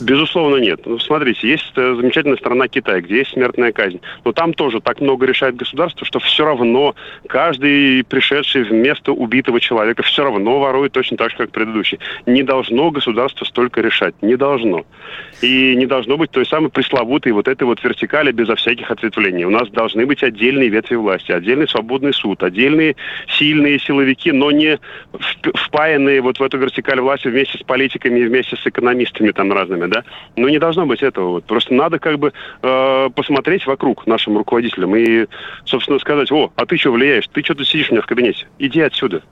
[0.00, 0.80] Безусловно, нет.
[0.84, 4.00] Ну, смотрите, есть э, замечательная страна Китай, где есть смертная казнь.
[4.24, 6.94] Но там тоже так много решает государство, что все равно
[7.26, 11.98] каждый пришедший в место убитого человека все равно ворует точно так же, как предыдущий.
[12.26, 14.14] Не должно государство столько решать.
[14.22, 14.84] Не должно.
[15.42, 19.44] И не должно быть той самой пресловутой вот этой вот вертикали безо всяких ответвлений.
[19.44, 22.96] У нас должны быть отдельные ветви власти, отдельный свободный суд, отдельные
[23.28, 24.78] сильные силовики, но не
[25.54, 29.87] впаянные вот в эту вертикаль власти вместе с политиками и вместе с экономистами там разными,
[29.90, 30.04] да.
[30.36, 31.32] Но не должно быть этого.
[31.32, 31.44] Вот.
[31.44, 35.26] Просто надо как бы э, посмотреть вокруг нашим руководителям и,
[35.64, 37.28] собственно, сказать, о, а ты что влияешь?
[37.32, 38.46] Ты что тут сидишь у меня в кабинете?
[38.58, 39.22] Иди отсюда.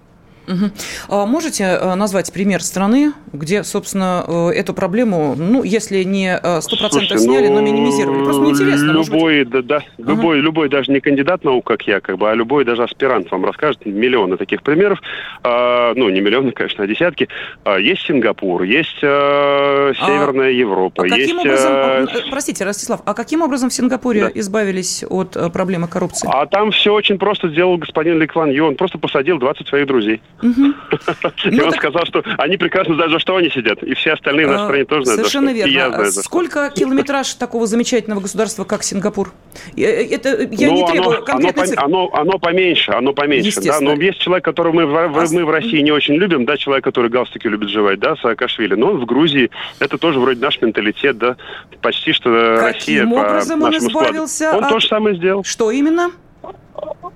[0.47, 0.71] Угу.
[1.09, 6.61] А можете э, назвать пример страны, где, собственно, э, эту проблему, ну, если не 100%
[6.61, 8.25] Слушайте, сняли, ну, но минимизировали?
[8.25, 8.93] Просто мне интересно.
[8.93, 10.11] Любой, да, да, ага.
[10.11, 13.45] любой, любой, даже не кандидат наук, как я, как бы, а любой даже аспирант вам
[13.45, 15.01] расскажет миллионы таких примеров.
[15.43, 17.29] А, ну, не миллионы, конечно, а десятки.
[17.65, 21.03] А, есть Сингапур, есть а, Северная а, Европа.
[21.05, 22.07] А каким есть, образом, а...
[22.31, 24.31] простите, Ростислав, а каким образом в Сингапуре да.
[24.35, 26.29] избавились от проблемы коррупции?
[26.33, 28.67] А там все очень просто сделал господин Ли Кван Ю.
[28.67, 30.21] Он просто посадил 20 своих друзей.
[30.43, 30.51] Угу.
[31.45, 33.83] И ну, он сказал, что они прекрасно знают, за что они сидят.
[33.83, 36.11] И все остальные в нашей а, стране тоже знают, Совершенно верно.
[36.11, 39.33] Сколько километраж такого замечательного государства, как Сингапур?
[39.77, 41.83] Э, это я ну, не требую конкретной цифры.
[41.83, 43.61] Оно, поменьше, оно поменьше.
[43.63, 43.81] Да?
[43.81, 45.27] Но есть человек, которого мы, в, а...
[45.33, 48.75] мы в России не очень любим, да, человек, который галстуки любит жевать, да, Саакашвили.
[48.75, 51.37] Но он в Грузии, это тоже вроде наш менталитет, да,
[51.81, 54.65] почти что Россия по избавился складу.
[54.65, 55.45] Он то же самое сделал.
[55.45, 56.11] Что именно?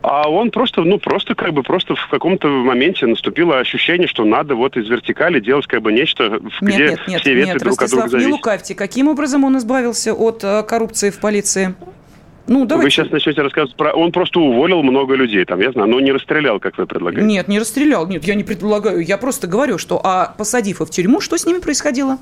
[0.03, 4.55] А он просто, ну, просто как бы просто в каком-то моменте наступило ощущение, что надо
[4.55, 7.81] вот из вертикали делать как бы нечто, нет, где нет, нет, все ветви нет, друг
[7.81, 8.29] Ростислав, от друга зависят.
[8.29, 8.75] не лукавьте.
[8.75, 11.75] Каким образом он избавился от э, коррупции в полиции?
[12.47, 12.87] Ну, давайте.
[12.87, 13.93] Вы сейчас начнете рассказывать про...
[13.93, 17.27] Он просто уволил много людей, там, я знаю, но не расстрелял, как вы предлагаете.
[17.27, 18.09] Нет, не расстрелял.
[18.09, 19.01] Нет, я не предлагаю.
[19.01, 22.19] Я просто говорю, что, а посадив их в тюрьму, что с ними происходило?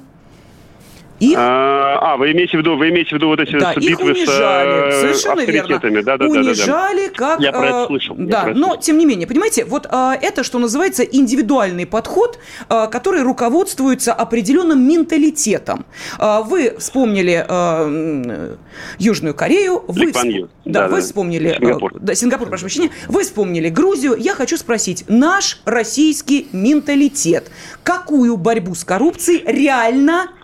[1.20, 1.36] Их...
[1.36, 4.00] А, а, вы имеете в виду, вы имеете в виду вот эти да, битвы их
[4.00, 6.02] унижали, с э, совершенно верно.
[6.02, 7.14] Да, да, унижали да, да, да.
[7.14, 7.40] как...
[7.40, 8.14] Я про это слышал.
[8.18, 8.82] Да, но слышал.
[8.82, 14.86] тем не менее, понимаете, вот а, это, что называется, индивидуальный подход, а, который руководствуется определенным
[14.88, 15.86] менталитетом.
[16.18, 20.48] А, вы вспомнили а, Южную Корею, вы, всп...
[20.64, 21.02] да, да, вы да.
[21.02, 21.56] вспомнили...
[21.58, 21.92] Сингапур.
[21.98, 22.90] Да, Сингапур, прошу прощения.
[23.08, 24.14] Вы вспомнили Грузию.
[24.16, 27.50] Я хочу спросить, наш российский менталитет,
[27.82, 30.37] какую борьбу с коррупцией реально Э,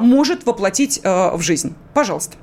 [0.00, 1.74] может воплотить э, в жизнь.
[1.94, 2.36] Пожалуйста.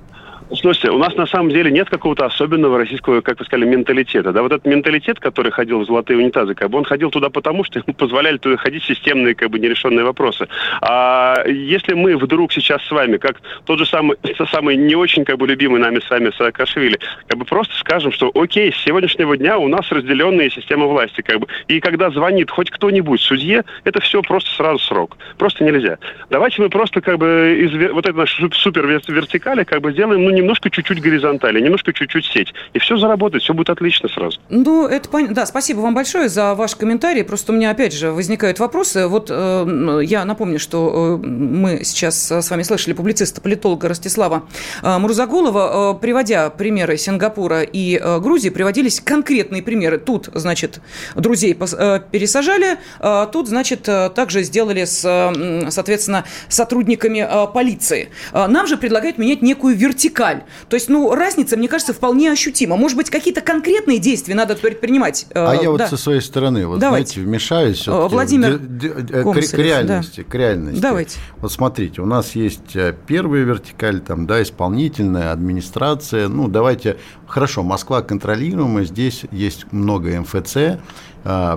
[0.55, 4.31] Слушайте, у нас на самом деле нет какого-то особенного российского, как вы сказали, менталитета.
[4.31, 7.65] Да, вот этот менталитет, который ходил в золотые унитазы, как бы он ходил туда потому,
[7.65, 10.47] что ему позволяли туда ходить системные, как бы нерешенные вопросы.
[10.81, 14.17] А если мы вдруг сейчас с вами, как тот же самый,
[14.51, 18.31] самый не очень как бы любимый нами с вами Саакашвили, как бы просто скажем, что
[18.33, 22.71] окей, с сегодняшнего дня у нас разделенная система власти, как бы, и когда звонит хоть
[22.71, 25.17] кто-нибудь судье, это все просто сразу срок.
[25.37, 25.97] Просто нельзя.
[26.29, 30.36] Давайте мы просто как бы из вот этой нашей супер вертикали как бы сделаем, ну,
[30.37, 32.53] немножко чуть-чуть горизонтали, немножко чуть-чуть сеть.
[32.73, 34.39] И все заработает, все будет отлично сразу.
[34.49, 35.35] Ну, это понятно.
[35.35, 37.23] Да, спасибо вам большое за ваш комментарий.
[37.23, 39.07] Просто у меня, опять же, возникают вопросы.
[39.07, 44.43] Вот э, я напомню, что э, мы сейчас с вами слышали публициста, политолога Ростислава
[44.83, 45.93] э, Мурзагулова.
[45.95, 49.97] Э, приводя примеры Сингапура и э, Грузии, приводились конкретные примеры.
[49.97, 50.81] Тут, значит,
[51.15, 58.09] друзей э, пересажали, э, тут, значит, э, также сделали с, э, соответственно, сотрудниками э, полиции.
[58.33, 60.43] Э, нам же предлагают менять некую вертикаль вертикаль.
[60.69, 62.75] То есть, ну, разница, мне кажется, вполне ощутима.
[62.75, 65.27] Может быть, какие-то конкретные действия надо предпринимать?
[65.33, 67.13] А э, я вот со своей стороны, вот, Давайте.
[67.13, 67.87] знаете, вмешаюсь.
[67.87, 70.31] Владимир к, Комсарев, к реальности, да.
[70.31, 70.81] к реальности.
[70.81, 71.19] Давайте.
[71.37, 76.27] Вот смотрите, у нас есть э, первая вертикаль, там, да, исполнительная, администрация.
[76.27, 80.79] Ну, давайте, хорошо, Москва контролируемая, здесь есть много МФЦ,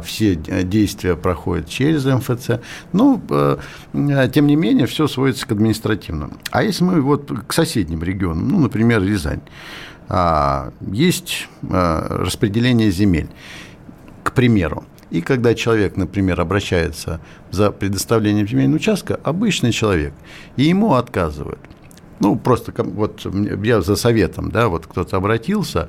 [0.03, 2.61] все действия проходят через МФЦ.
[2.93, 3.59] Ну, э,
[4.33, 6.33] тем не менее, все сводится к административному.
[6.51, 9.43] А если мы вот к соседним регионам, ну, например, Рязань,
[10.13, 13.29] а, есть а, распределение земель,
[14.25, 14.85] к примеру.
[15.11, 17.21] И когда человек, например, обращается
[17.53, 20.13] за предоставлением земельного участка, обычный человек,
[20.57, 21.61] и ему отказывают.
[22.19, 23.25] Ну, просто вот
[23.65, 25.89] я за советом, да, вот кто-то обратился,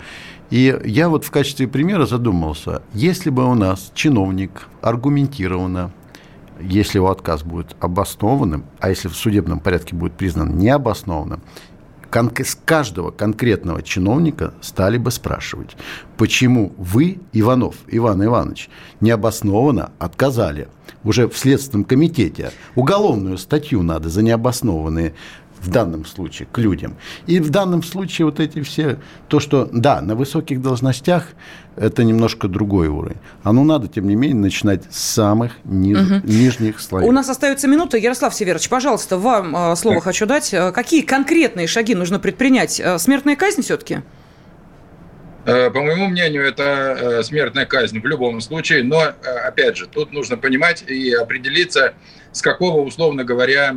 [0.52, 5.92] и я вот в качестве примера задумался, если бы у нас чиновник аргументированно,
[6.60, 11.42] если его отказ будет обоснованным, а если в судебном порядке будет признан необоснованным,
[12.14, 15.78] с каждого конкретного чиновника стали бы спрашивать,
[16.18, 20.68] почему вы, Иванов Иван Иванович, необоснованно отказали
[21.06, 22.52] уже в Следственном комитете.
[22.76, 25.14] Уголовную статью надо за необоснованные
[25.62, 26.98] в данном случае к людям.
[27.28, 28.98] И в данном случае вот эти все,
[29.28, 31.28] то, что, да, на высоких должностях
[31.76, 33.18] это немножко другой уровень.
[33.44, 36.22] А ну надо, тем не менее, начинать с самых ниж, угу.
[36.24, 37.08] нижних слоев.
[37.08, 37.98] У нас остается минута.
[37.98, 40.04] Ярослав Северович, пожалуйста, вам э, слово так.
[40.06, 40.54] хочу дать.
[40.74, 42.82] Какие конкретные шаги нужно предпринять?
[42.98, 44.00] Смертная казнь все-таки?
[45.46, 50.84] По моему мнению, это смертная казнь в любом случае, но, опять же, тут нужно понимать
[50.86, 51.94] и определиться,
[52.32, 53.74] с какого, условно говоря,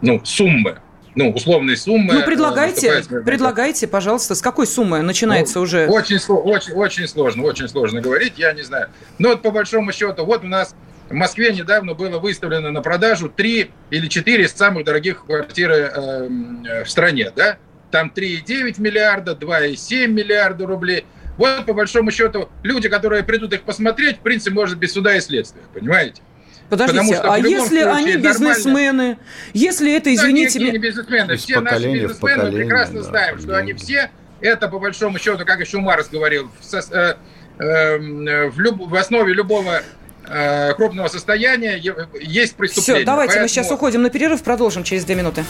[0.00, 0.78] ну, суммы
[1.14, 2.14] ну, условные суммы.
[2.14, 5.86] Ну, предлагайте, предлагайте, пожалуйста, с какой суммы начинается ну, уже?
[5.86, 8.88] Очень, очень, очень сложно, очень сложно говорить, я не знаю.
[9.18, 10.74] Но вот по большому счету, вот у нас
[11.08, 16.90] в Москве недавно было выставлено на продажу три или четыре самых дорогих квартиры э, в
[16.90, 17.58] стране, да?
[17.90, 21.04] Там 3,9 миллиарда, 2,7 миллиарда рублей.
[21.36, 25.20] Вот по большому счету люди, которые придут их посмотреть, в принципе, может без суда и
[25.20, 26.22] следствия, понимаете?
[26.70, 29.18] Подождите, а если они бизнесмены, нормально...
[29.52, 30.72] если это, извините меня...
[30.72, 34.10] не бизнесмены, все наши бизнесмены, прекрасно да, знаем, что они все,
[34.40, 37.16] это по большому счету, как еще Марс говорил, в, э,
[37.58, 39.82] э, в, люб, в основе любого
[40.26, 41.76] э, крупного состояния
[42.20, 43.02] есть преступление.
[43.02, 43.44] Все, давайте Поэтому...
[43.44, 45.44] мы сейчас уходим на перерыв, продолжим через две минуты.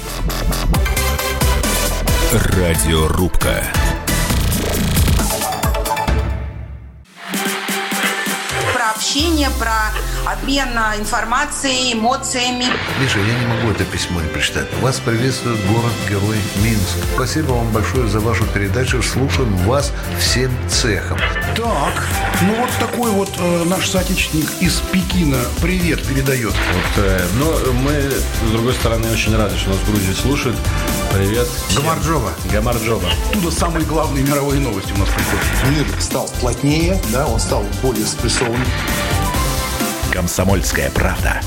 [2.32, 3.62] Радиорубка.
[8.74, 9.92] Про общение, про
[10.26, 10.68] обмен
[10.98, 12.66] информацией, эмоциями.
[13.00, 14.66] Миша, я не могу это письмо не прочитать.
[14.80, 16.96] Вас приветствует город-герой Минск.
[17.14, 19.02] Спасибо вам большое за вашу передачу.
[19.02, 21.18] Слушаем вас всем цехом.
[21.54, 22.06] Так,
[22.42, 26.52] ну вот такой вот э, наш соотечественник из Пекина привет передает.
[26.52, 30.56] Вот, э, но мы, с другой стороны, очень рады, что нас в Грузии слушают.
[31.12, 31.46] Привет.
[31.76, 32.32] Гамарджоба.
[32.50, 33.08] Гамарджоба.
[33.30, 35.44] Оттуда самые главные мировые новости у нас приходят.
[35.70, 38.66] Мир стал плотнее, да, он стал более спрессованным.
[40.14, 41.40] «Комсомольская правда».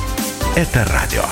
[0.58, 1.24] Это радио.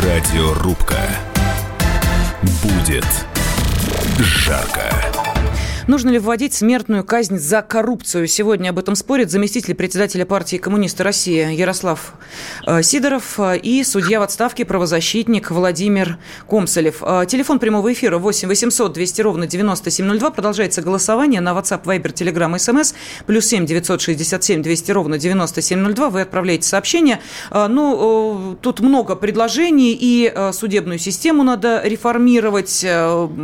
[0.00, 1.00] Радиорубка.
[2.62, 3.06] Будет
[4.20, 5.11] жарко.
[5.92, 8.26] Нужно ли вводить смертную казнь за коррупцию?
[8.26, 12.14] Сегодня об этом спорит заместитель председателя партии коммунисты России Ярослав
[12.66, 16.16] э, Сидоров э, и судья в отставке правозащитник Владимир
[16.48, 17.02] Комсолев.
[17.02, 20.30] Э, телефон прямого эфира 8 800 200 ровно 9702.
[20.30, 22.94] Продолжается голосование на WhatsApp, Viber, Telegram, SMS.
[23.26, 26.08] Плюс 7 967 200 ровно 9702.
[26.08, 27.20] Вы отправляете сообщение.
[27.50, 29.98] Ну, тут много предложений.
[30.00, 32.82] И судебную систему надо реформировать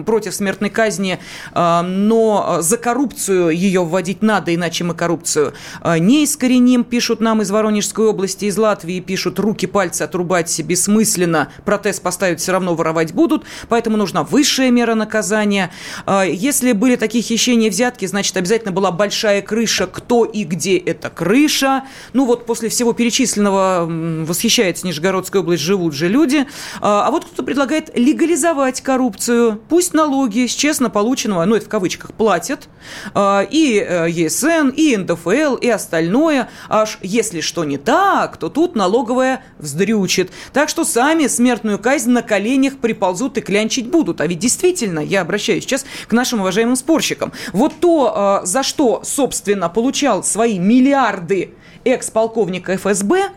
[0.07, 1.19] против смертной казни.
[1.55, 7.43] Но но за коррупцию ее вводить надо, иначе мы коррупцию а, не искореним, пишут нам
[7.43, 13.13] из Воронежской области, из Латвии, пишут, руки, пальцы отрубать бессмысленно, протез поставить все равно воровать
[13.13, 15.73] будут, поэтому нужна высшая мера наказания.
[16.07, 21.11] А, если были такие хищения взятки, значит, обязательно была большая крыша, кто и где эта
[21.11, 21.85] крыша.
[22.13, 23.87] Ну вот после всего перечисленного
[24.25, 26.47] восхищается Нижегородская область, живут же люди.
[26.81, 32.13] А, вот кто предлагает легализовать коррупцию, пусть налоги с честно полученного, ну это в кавычках,
[32.19, 32.69] платят
[33.15, 36.51] а, и э, ЕСН, и НДФЛ, и остальное.
[36.69, 40.31] Аж если что не так, то тут налоговая вздрючит.
[40.53, 44.21] Так что сами смертную казнь на коленях приползут и клянчить будут.
[44.21, 47.33] А ведь действительно, я обращаюсь сейчас к нашим уважаемым спорщикам.
[47.53, 51.55] Вот то, а, за что, собственно, получал свои миллиарды
[51.85, 53.31] экс-полковник ФСБ,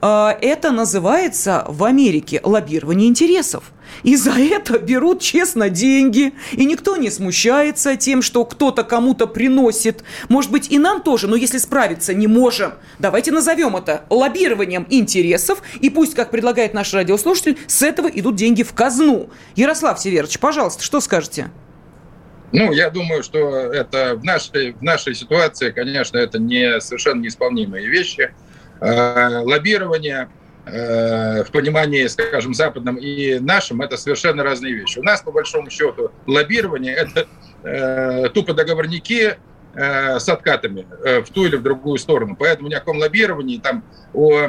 [0.00, 3.72] а, это называется в Америке лоббирование интересов.
[4.02, 6.32] И за это берут честно деньги.
[6.52, 10.04] И никто не смущается тем, что кто-то кому-то приносит.
[10.28, 15.62] Может быть, и нам тоже, но если справиться не можем, давайте назовем это лоббированием интересов.
[15.80, 19.30] И пусть, как предлагает наш радиослушатель, с этого идут деньги в казну.
[19.56, 21.50] Ярослав Северович, пожалуйста, что скажете?
[22.52, 23.38] Ну, я думаю, что
[23.72, 28.34] это в нашей, в нашей ситуации, конечно, это не совершенно неисполнимые вещи.
[28.80, 30.28] Э, лоббирование
[30.66, 34.98] в понимании, скажем, западном и нашем, это совершенно разные вещи.
[34.98, 37.26] У нас, по большому счету, лоббирование– это
[37.64, 39.38] э, тупо договорники
[39.72, 40.84] с откатами
[41.22, 42.34] в ту или в другую сторону.
[42.36, 44.48] Поэтому ни о каком лоббировании, там, о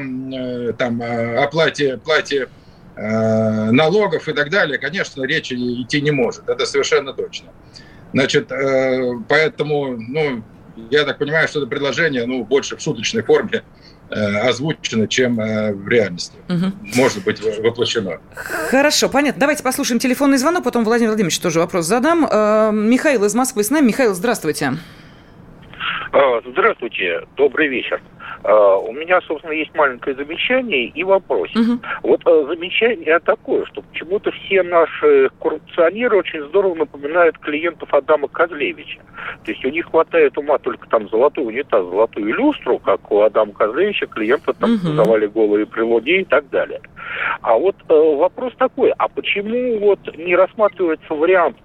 [0.73, 0.99] там,
[1.37, 2.49] оплате, плате
[2.95, 6.49] налогов и так далее, конечно, речи идти не может.
[6.49, 7.49] Это совершенно точно.
[8.13, 8.51] Значит,
[9.29, 10.43] поэтому, ну,
[10.89, 13.61] я так понимаю, что это предложение, ну, больше в шуточной форме
[14.00, 16.73] Э, озвучено, чем э, в реальности угу.
[16.95, 18.19] может быть воплощено.
[18.35, 19.39] Хорошо, понятно.
[19.39, 22.27] Давайте послушаем телефонный звонок, потом Владимир Владимирович тоже вопрос задам.
[22.29, 23.87] Э, Михаил из Москвы с нами.
[23.87, 24.73] Михаил, здравствуйте.
[26.11, 28.01] А, здравствуйте, добрый вечер.
[28.43, 31.49] А, У меня, собственно, есть маленькое замечание и вопрос.
[32.03, 38.99] Вот э, замечание такое, что почему-то все наши коррупционеры очень здорово напоминают клиентов Адама Козлевича.
[39.43, 43.53] То есть у них хватает ума только там золотой унитаз, золотую люстру, как у Адама
[43.53, 46.81] Козлевича, клиентов там создавали голые при луне и так далее.
[47.41, 51.57] А вот э, вопрос такой, а почему вот не рассматривается вариант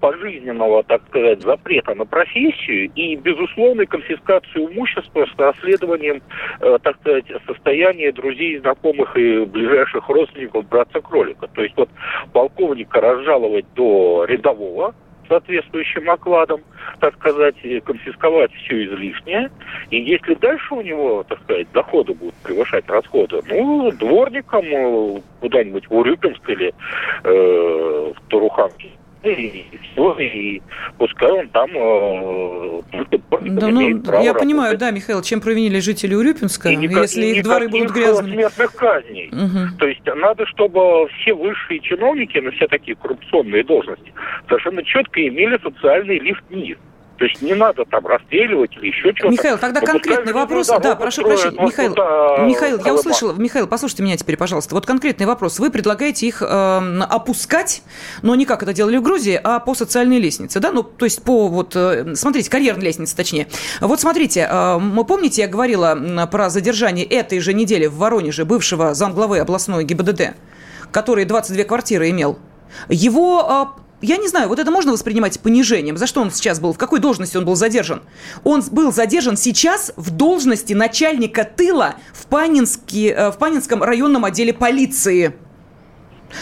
[0.00, 6.22] пожизненного, так сказать, запрета на профессию и безусловной конфискации имущества с расследованием,
[6.60, 11.48] э, так сказать, состояния друзей, знакомых и ближайших родственников братца-кролика.
[11.48, 11.88] То есть вот
[12.32, 14.94] полковника разжаловать до рядового,
[15.28, 16.60] соответствующим окладом,
[16.98, 19.50] так сказать, конфисковать все излишнее.
[19.90, 25.88] И если дальше у него, так сказать, доходы будут превышать расходы, ну, дворником э, куда-нибудь
[25.88, 26.74] в Урюпинск или
[27.22, 28.90] э, в Туруханке
[29.22, 30.62] и все, и
[30.98, 32.80] пускай он там э,
[33.42, 37.68] Да, ну, я понимаю, да, Михаил, чем провинили жители Урюпинска, никак- если и их дворы
[37.68, 38.34] будут грязными.
[38.34, 39.28] смертных казней.
[39.32, 39.76] Мгм.
[39.78, 44.12] То есть надо, чтобы все высшие чиновники на все такие коррупционные должности
[44.48, 46.76] совершенно четко имели социальный лифт вниз.
[47.20, 49.28] То есть не надо там расстреливать или еще что-то.
[49.28, 50.68] Михаил, тогда конкретный вопрос.
[50.68, 51.62] дорогу Да, прошу прощения.
[51.62, 53.34] Михаил, туда, Михаил, я услышала.
[53.34, 54.74] Михаил, послушайте меня теперь, пожалуйста.
[54.74, 55.58] Вот конкретный вопрос.
[55.58, 57.82] Вы предлагаете их э, опускать,
[58.22, 60.72] но не как это делали в Грузии, а по социальной лестнице, да?
[60.72, 63.48] Ну, то есть по вот, э, смотрите, карьерной лестнице, точнее.
[63.82, 69.40] Вот смотрите, э, помните, я говорила про задержание этой же недели в Воронеже бывшего замглавы
[69.40, 70.36] областной ГИБДД,
[70.90, 72.38] который 22 квартиры имел.
[72.88, 75.96] Его э, я не знаю, вот это можно воспринимать понижением?
[75.96, 76.72] За что он сейчас был?
[76.72, 78.02] В какой должности он был задержан?
[78.44, 84.52] Он был задержан сейчас в должности начальника тыла в, Панинске, э, в Панинском районном отделе
[84.52, 85.34] полиции.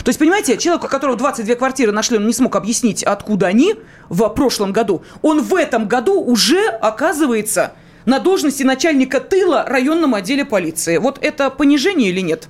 [0.04, 3.74] То есть, понимаете, человек, у которого 22 квартиры нашли, он не смог объяснить, откуда они
[4.08, 5.02] в прошлом году.
[5.22, 7.72] Он в этом году уже оказывается
[8.04, 10.98] на должности начальника тыла районном отделе полиции.
[10.98, 12.48] Вот это понижение или нет?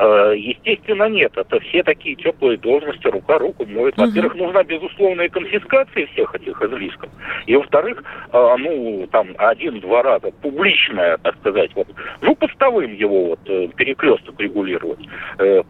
[0.00, 1.32] Э, Естественно, нет.
[1.36, 3.98] Это все такие теплые должности, рука руку моет.
[3.98, 7.10] Во-первых, нужна безусловная конфискация всех этих излишков.
[7.46, 11.86] И во-вторых, э, ну, там, один-два раза публичная, так сказать, вот,
[12.22, 15.00] ну, постовым его вот э, перекресток регулировать.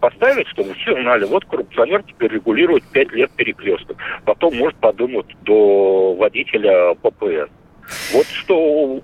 [0.01, 3.97] Поставить, чтобы все знали, вот коррупционер теперь регулирует пять лет перекресток.
[4.25, 7.51] Потом, может, подумать до водителя ППС.
[8.13, 8.55] Вот что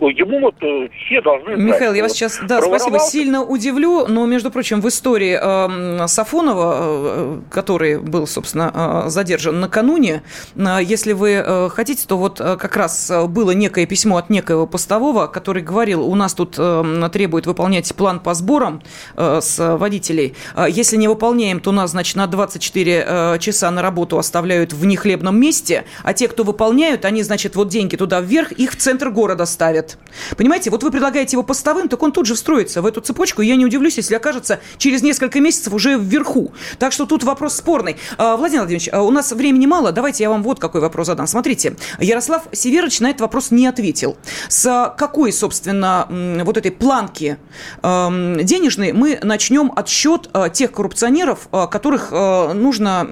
[0.01, 1.67] ему вот э, все должны знать.
[1.67, 6.09] Михаил, я вас Вот сейчас, да, спасибо, сильно удивлю, но, между прочим, в истории эм,
[6.09, 10.23] Сафонова, э, который был, собственно, э, задержан накануне,
[10.55, 14.31] э, если вы э, хотите, то вот э, как раз э, было некое письмо от
[14.31, 18.83] некоего постового, который говорил, у нас тут э, требует выполнять план по сборам
[19.17, 20.35] э, с водителей.
[20.55, 24.85] Э, Если не выполняем, то нас, значит, на 24 э, часа на работу оставляют в
[24.85, 29.11] нехлебном месте, а те, кто выполняют, они, значит, вот деньги туда вверх, их в центр
[29.11, 29.99] города ставят.
[30.37, 33.47] Понимаете, вот вы предлагаете его постовым, так он тут же встроится в эту цепочку, и
[33.47, 36.53] я не удивлюсь, если окажется через несколько месяцев уже вверху.
[36.79, 37.97] Так что тут вопрос спорный.
[38.19, 41.27] А, Владимир Владимирович, а у нас времени мало, давайте я вам вот какой вопрос задам.
[41.27, 44.17] Смотрите, Ярослав Северович на этот вопрос не ответил.
[44.49, 46.07] С какой, собственно,
[46.45, 47.39] вот этой планки
[47.83, 53.07] денежной мы начнем отсчет э, тех коррупционеров, которых нужно,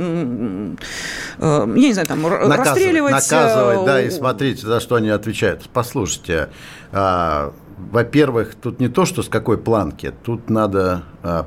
[1.39, 3.13] я не знаю, там, Наказывать, расстреливать?
[3.13, 5.54] наказывать, да, и смотрите, за что они отвечают.
[5.73, 6.49] Послушайте,
[6.93, 7.53] а,
[7.91, 11.47] во-первых, тут не то, что с какой планки, тут надо а,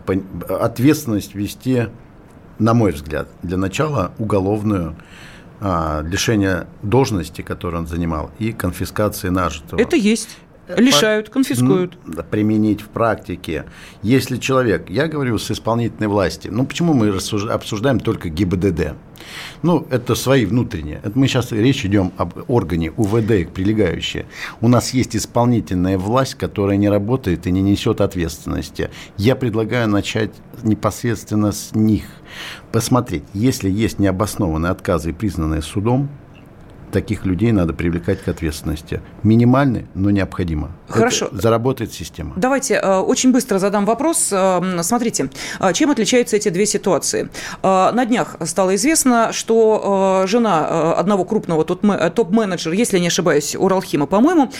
[0.50, 1.88] ответственность вести,
[2.60, 4.96] на мой взгляд, для начала уголовную,
[5.60, 9.80] а, лишение должности, которую он занимал, и конфискации нажитого.
[9.80, 10.38] Это есть.
[10.76, 11.98] Лишают, конфискуют.
[12.30, 13.66] Применить в практике.
[14.02, 18.96] Если человек, я говорю с исполнительной власти, ну почему мы обсуждаем только ГИБДД?
[19.64, 21.00] Ну, это свои внутренние.
[21.04, 24.26] Это мы сейчас речь идем об органе УВД прилегающие.
[24.62, 28.90] У нас есть исполнительная власть, которая не работает и не несет ответственности.
[29.18, 30.32] Я предлагаю начать
[30.64, 32.06] непосредственно с них.
[32.72, 36.10] Посмотреть, если есть необоснованные отказы, признанные судом,
[36.92, 39.02] таких людей надо привлекать к ответственности.
[39.24, 40.72] Минимальный, но необходимо.
[40.88, 41.26] Хорошо.
[41.28, 42.34] Это заработает система.
[42.36, 44.30] Давайте э, очень быстро задам вопрос.
[44.32, 45.30] Э, Смотрите,
[45.60, 47.30] э, чем отличаются эти две ситуации?
[47.64, 54.06] На днях стало известно, что жена одного крупного топ- ме- топ-менеджера, если не ошибаюсь, Уралхима,
[54.06, 54.52] по-моему,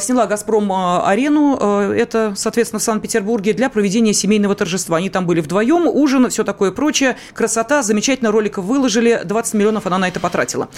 [0.00, 1.56] сняла «Газпром-арену»,
[1.92, 4.96] это, соответственно, в Санкт-Петербурге, для проведения семейного торжества.
[4.98, 9.98] Они там были вдвоем, ужин, все такое прочее, красота, замечательно роликов выложили, 20 миллионов она
[9.98, 10.68] на это потратила.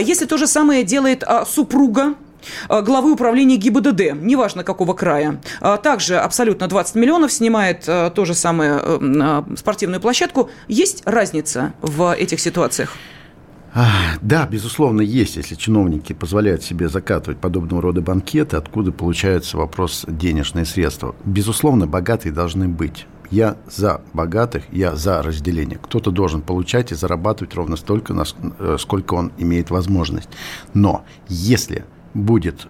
[0.00, 2.14] Если то же самое делает супруга
[2.68, 5.40] главы управления ГИБДД, неважно какого края.
[5.60, 10.50] А, Также абсолютно 20 миллионов снимает а, то же самое э, а, спортивную площадку.
[10.68, 12.96] Есть разница в этих ситуациях?
[14.22, 20.64] Да, безусловно, есть, если чиновники позволяют себе закатывать подобного рода банкеты, откуда получается вопрос денежные
[20.64, 21.16] средства.
[21.24, 23.06] Безусловно, богатые должны быть.
[23.30, 25.78] Я за богатых, я за разделение.
[25.82, 28.14] Кто-то должен получать и зарабатывать ровно столько,
[28.60, 30.28] э, сколько он имеет возможность.
[30.72, 31.84] Но если
[32.14, 32.68] будет,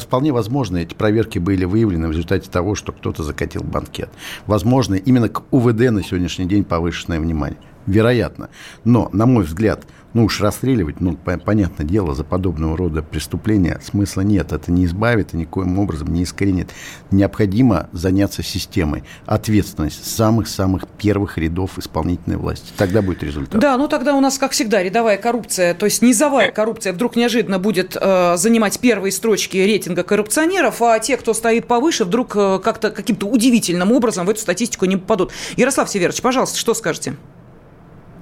[0.00, 4.08] вполне возможно, эти проверки были выявлены в результате того, что кто-то закатил банкет.
[4.46, 7.58] Возможно, именно к УВД на сегодняшний день повышенное внимание.
[7.86, 8.48] Вероятно.
[8.84, 9.84] Но, на мой взгляд,
[10.14, 14.52] ну уж расстреливать, ну, понятное дело, за подобного рода преступления смысла нет.
[14.52, 16.70] Это не избавит и никоим образом не искоренит.
[17.10, 19.02] Необходимо заняться системой.
[19.26, 22.72] Ответственность самых-самых первых рядов исполнительной власти.
[22.76, 23.60] Тогда будет результат.
[23.60, 27.58] Да, ну тогда у нас, как всегда, рядовая коррупция, то есть низовая коррупция вдруг неожиданно
[27.58, 32.90] будет э, занимать первые строчки рейтинга коррупционеров, а те, кто стоит повыше, вдруг э, как-то
[32.90, 35.32] каким-то удивительным образом в эту статистику не попадут.
[35.56, 37.14] Ярослав Северович, пожалуйста, что скажете?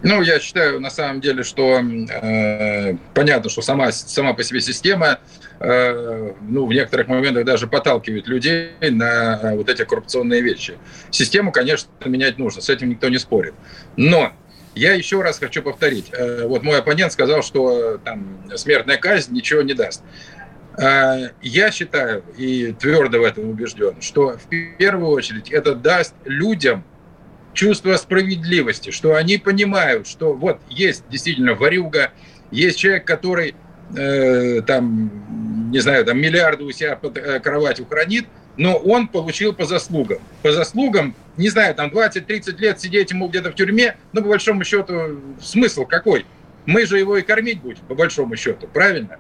[0.04, 5.20] Ну, я считаю, на самом деле, что э, понятно, что сама, сама по себе система,
[5.60, 10.76] э, ну, в некоторых моментах даже подталкивает людей на э, вот эти коррупционные вещи.
[11.10, 13.54] Систему, конечно, менять нужно, с этим никто не спорит.
[13.96, 14.32] Но
[14.74, 16.10] я еще раз хочу повторить.
[16.12, 20.02] Э, вот мой оппонент сказал, что там смертная казнь ничего не даст.
[20.78, 24.48] Э, я считаю и твердо в этом убежден, что в
[24.78, 26.84] первую очередь это даст людям
[27.54, 32.12] чувство справедливости, что они понимают, что вот есть действительно варюга,
[32.50, 33.54] есть человек, который
[33.96, 38.26] э, там, не знаю, там миллиарды у себя под э, кроватью хранит,
[38.56, 40.18] но он получил по заслугам.
[40.42, 44.64] По заслугам, не знаю, там 20-30 лет сидеть ему где-то в тюрьме, но по большому
[44.64, 46.26] счету смысл какой?
[46.66, 49.18] Мы же его и кормить будем, по большому счету, правильно?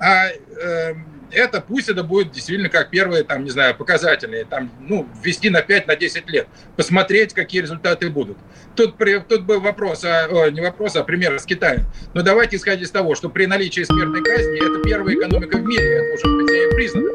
[0.00, 0.94] А э,
[1.32, 5.62] это пусть это будет действительно как первые, там, не знаю, показательные, там, ну, ввести на
[5.62, 8.38] 5, на 10 лет, посмотреть, какие результаты будут.
[8.76, 11.84] Тут, при, тут был вопрос, а, о, не вопрос, а пример с Китаем.
[12.14, 16.14] Но давайте исходить из того, что при наличии смертной казни это первая экономика в мире,
[16.14, 17.10] это уже признано.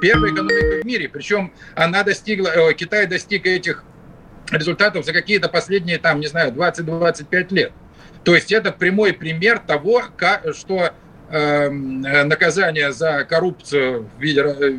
[0.00, 3.84] Первая экономика в мире, причем она достигла, о, Китай достиг этих
[4.50, 7.72] результатов за какие-то последние, там, не знаю, 20-25 лет.
[8.24, 10.92] То есть это прямой пример того, как, что
[11.30, 14.78] Эм, наказание за коррупцию в виде э,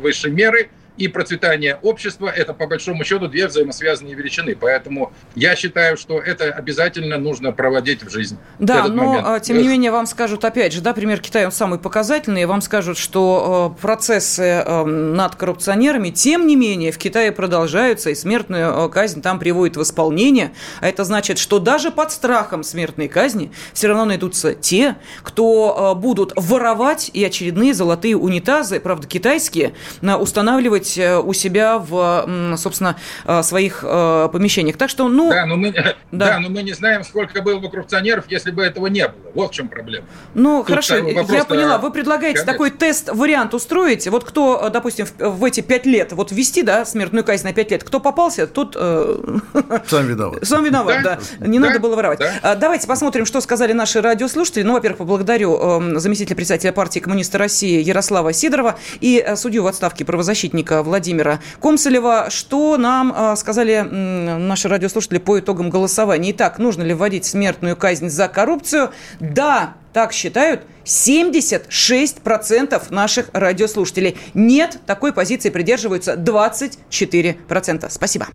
[0.00, 0.68] высшей меры
[0.98, 4.56] и процветание общества– это, по большому счету, две взаимосвязанные величины.
[4.60, 8.36] Поэтому я считаю, что это обязательно нужно проводить в жизнь.
[8.58, 9.26] Да, но, момент.
[9.26, 12.60] А, тем не менее, вам скажут, опять же, да, пример Китая, он самый показательный, вам
[12.60, 18.86] скажут, что э, процессы эм, над коррупционерами, тем не менее, в Китае продолжаются, и смертную
[18.86, 20.52] э, казнь там приводит в исполнение.
[20.80, 26.00] А это значит, что даже под страхом смертной казни все равно найдутся те, кто э,
[26.00, 32.96] будут воровать и очередные золотые унитазы, правда, китайские, устанавливать быть э, у себя в, собственно,
[33.24, 34.76] э, своих э, помещениях.
[34.76, 35.30] Так что, ну...
[35.30, 35.94] Да, но мы, да.
[36.12, 39.14] да, но мы не знаем, сколько было бы коррупционеров, если бы этого не было.
[39.34, 40.06] Вот в чем проблема.
[40.34, 41.78] Ну, Тут хорошо, я поняла.
[41.78, 42.52] Вы предлагаете Конечно.
[42.52, 44.06] такой тест-вариант устроить.
[44.08, 47.84] Вот кто, допустим, в эти пять лет, вот ввести, да, смертную казнь на пять лет,
[47.84, 48.74] кто попался, тот...
[49.86, 50.46] Сам виноват.
[50.46, 51.18] Сам виноват, да.
[51.38, 51.46] да.
[51.46, 51.66] Не да?
[51.66, 52.18] надо было воровать.
[52.18, 52.32] Да?
[52.42, 54.62] А, давайте посмотрим, что сказали наши радиослушатели.
[54.62, 60.04] Ну, во-первых, поблагодарю эм, заместителя председателя партии коммуниста России Ярослава Сидорова и судью в отставке
[60.04, 62.30] правозащитника Владимира Комсолева.
[62.30, 66.32] Что нам а, сказали наши радиослушатели по итогам голосования?
[66.32, 68.90] Итак, нужно ли вводить смертную казнь за коррупцию?
[69.20, 74.16] Да, так считают 76% наших радиослушателей.
[74.34, 77.86] Нет, такой позиции придерживаются 24%.
[77.90, 78.28] Спасибо.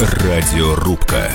[0.00, 1.32] Радиорубка.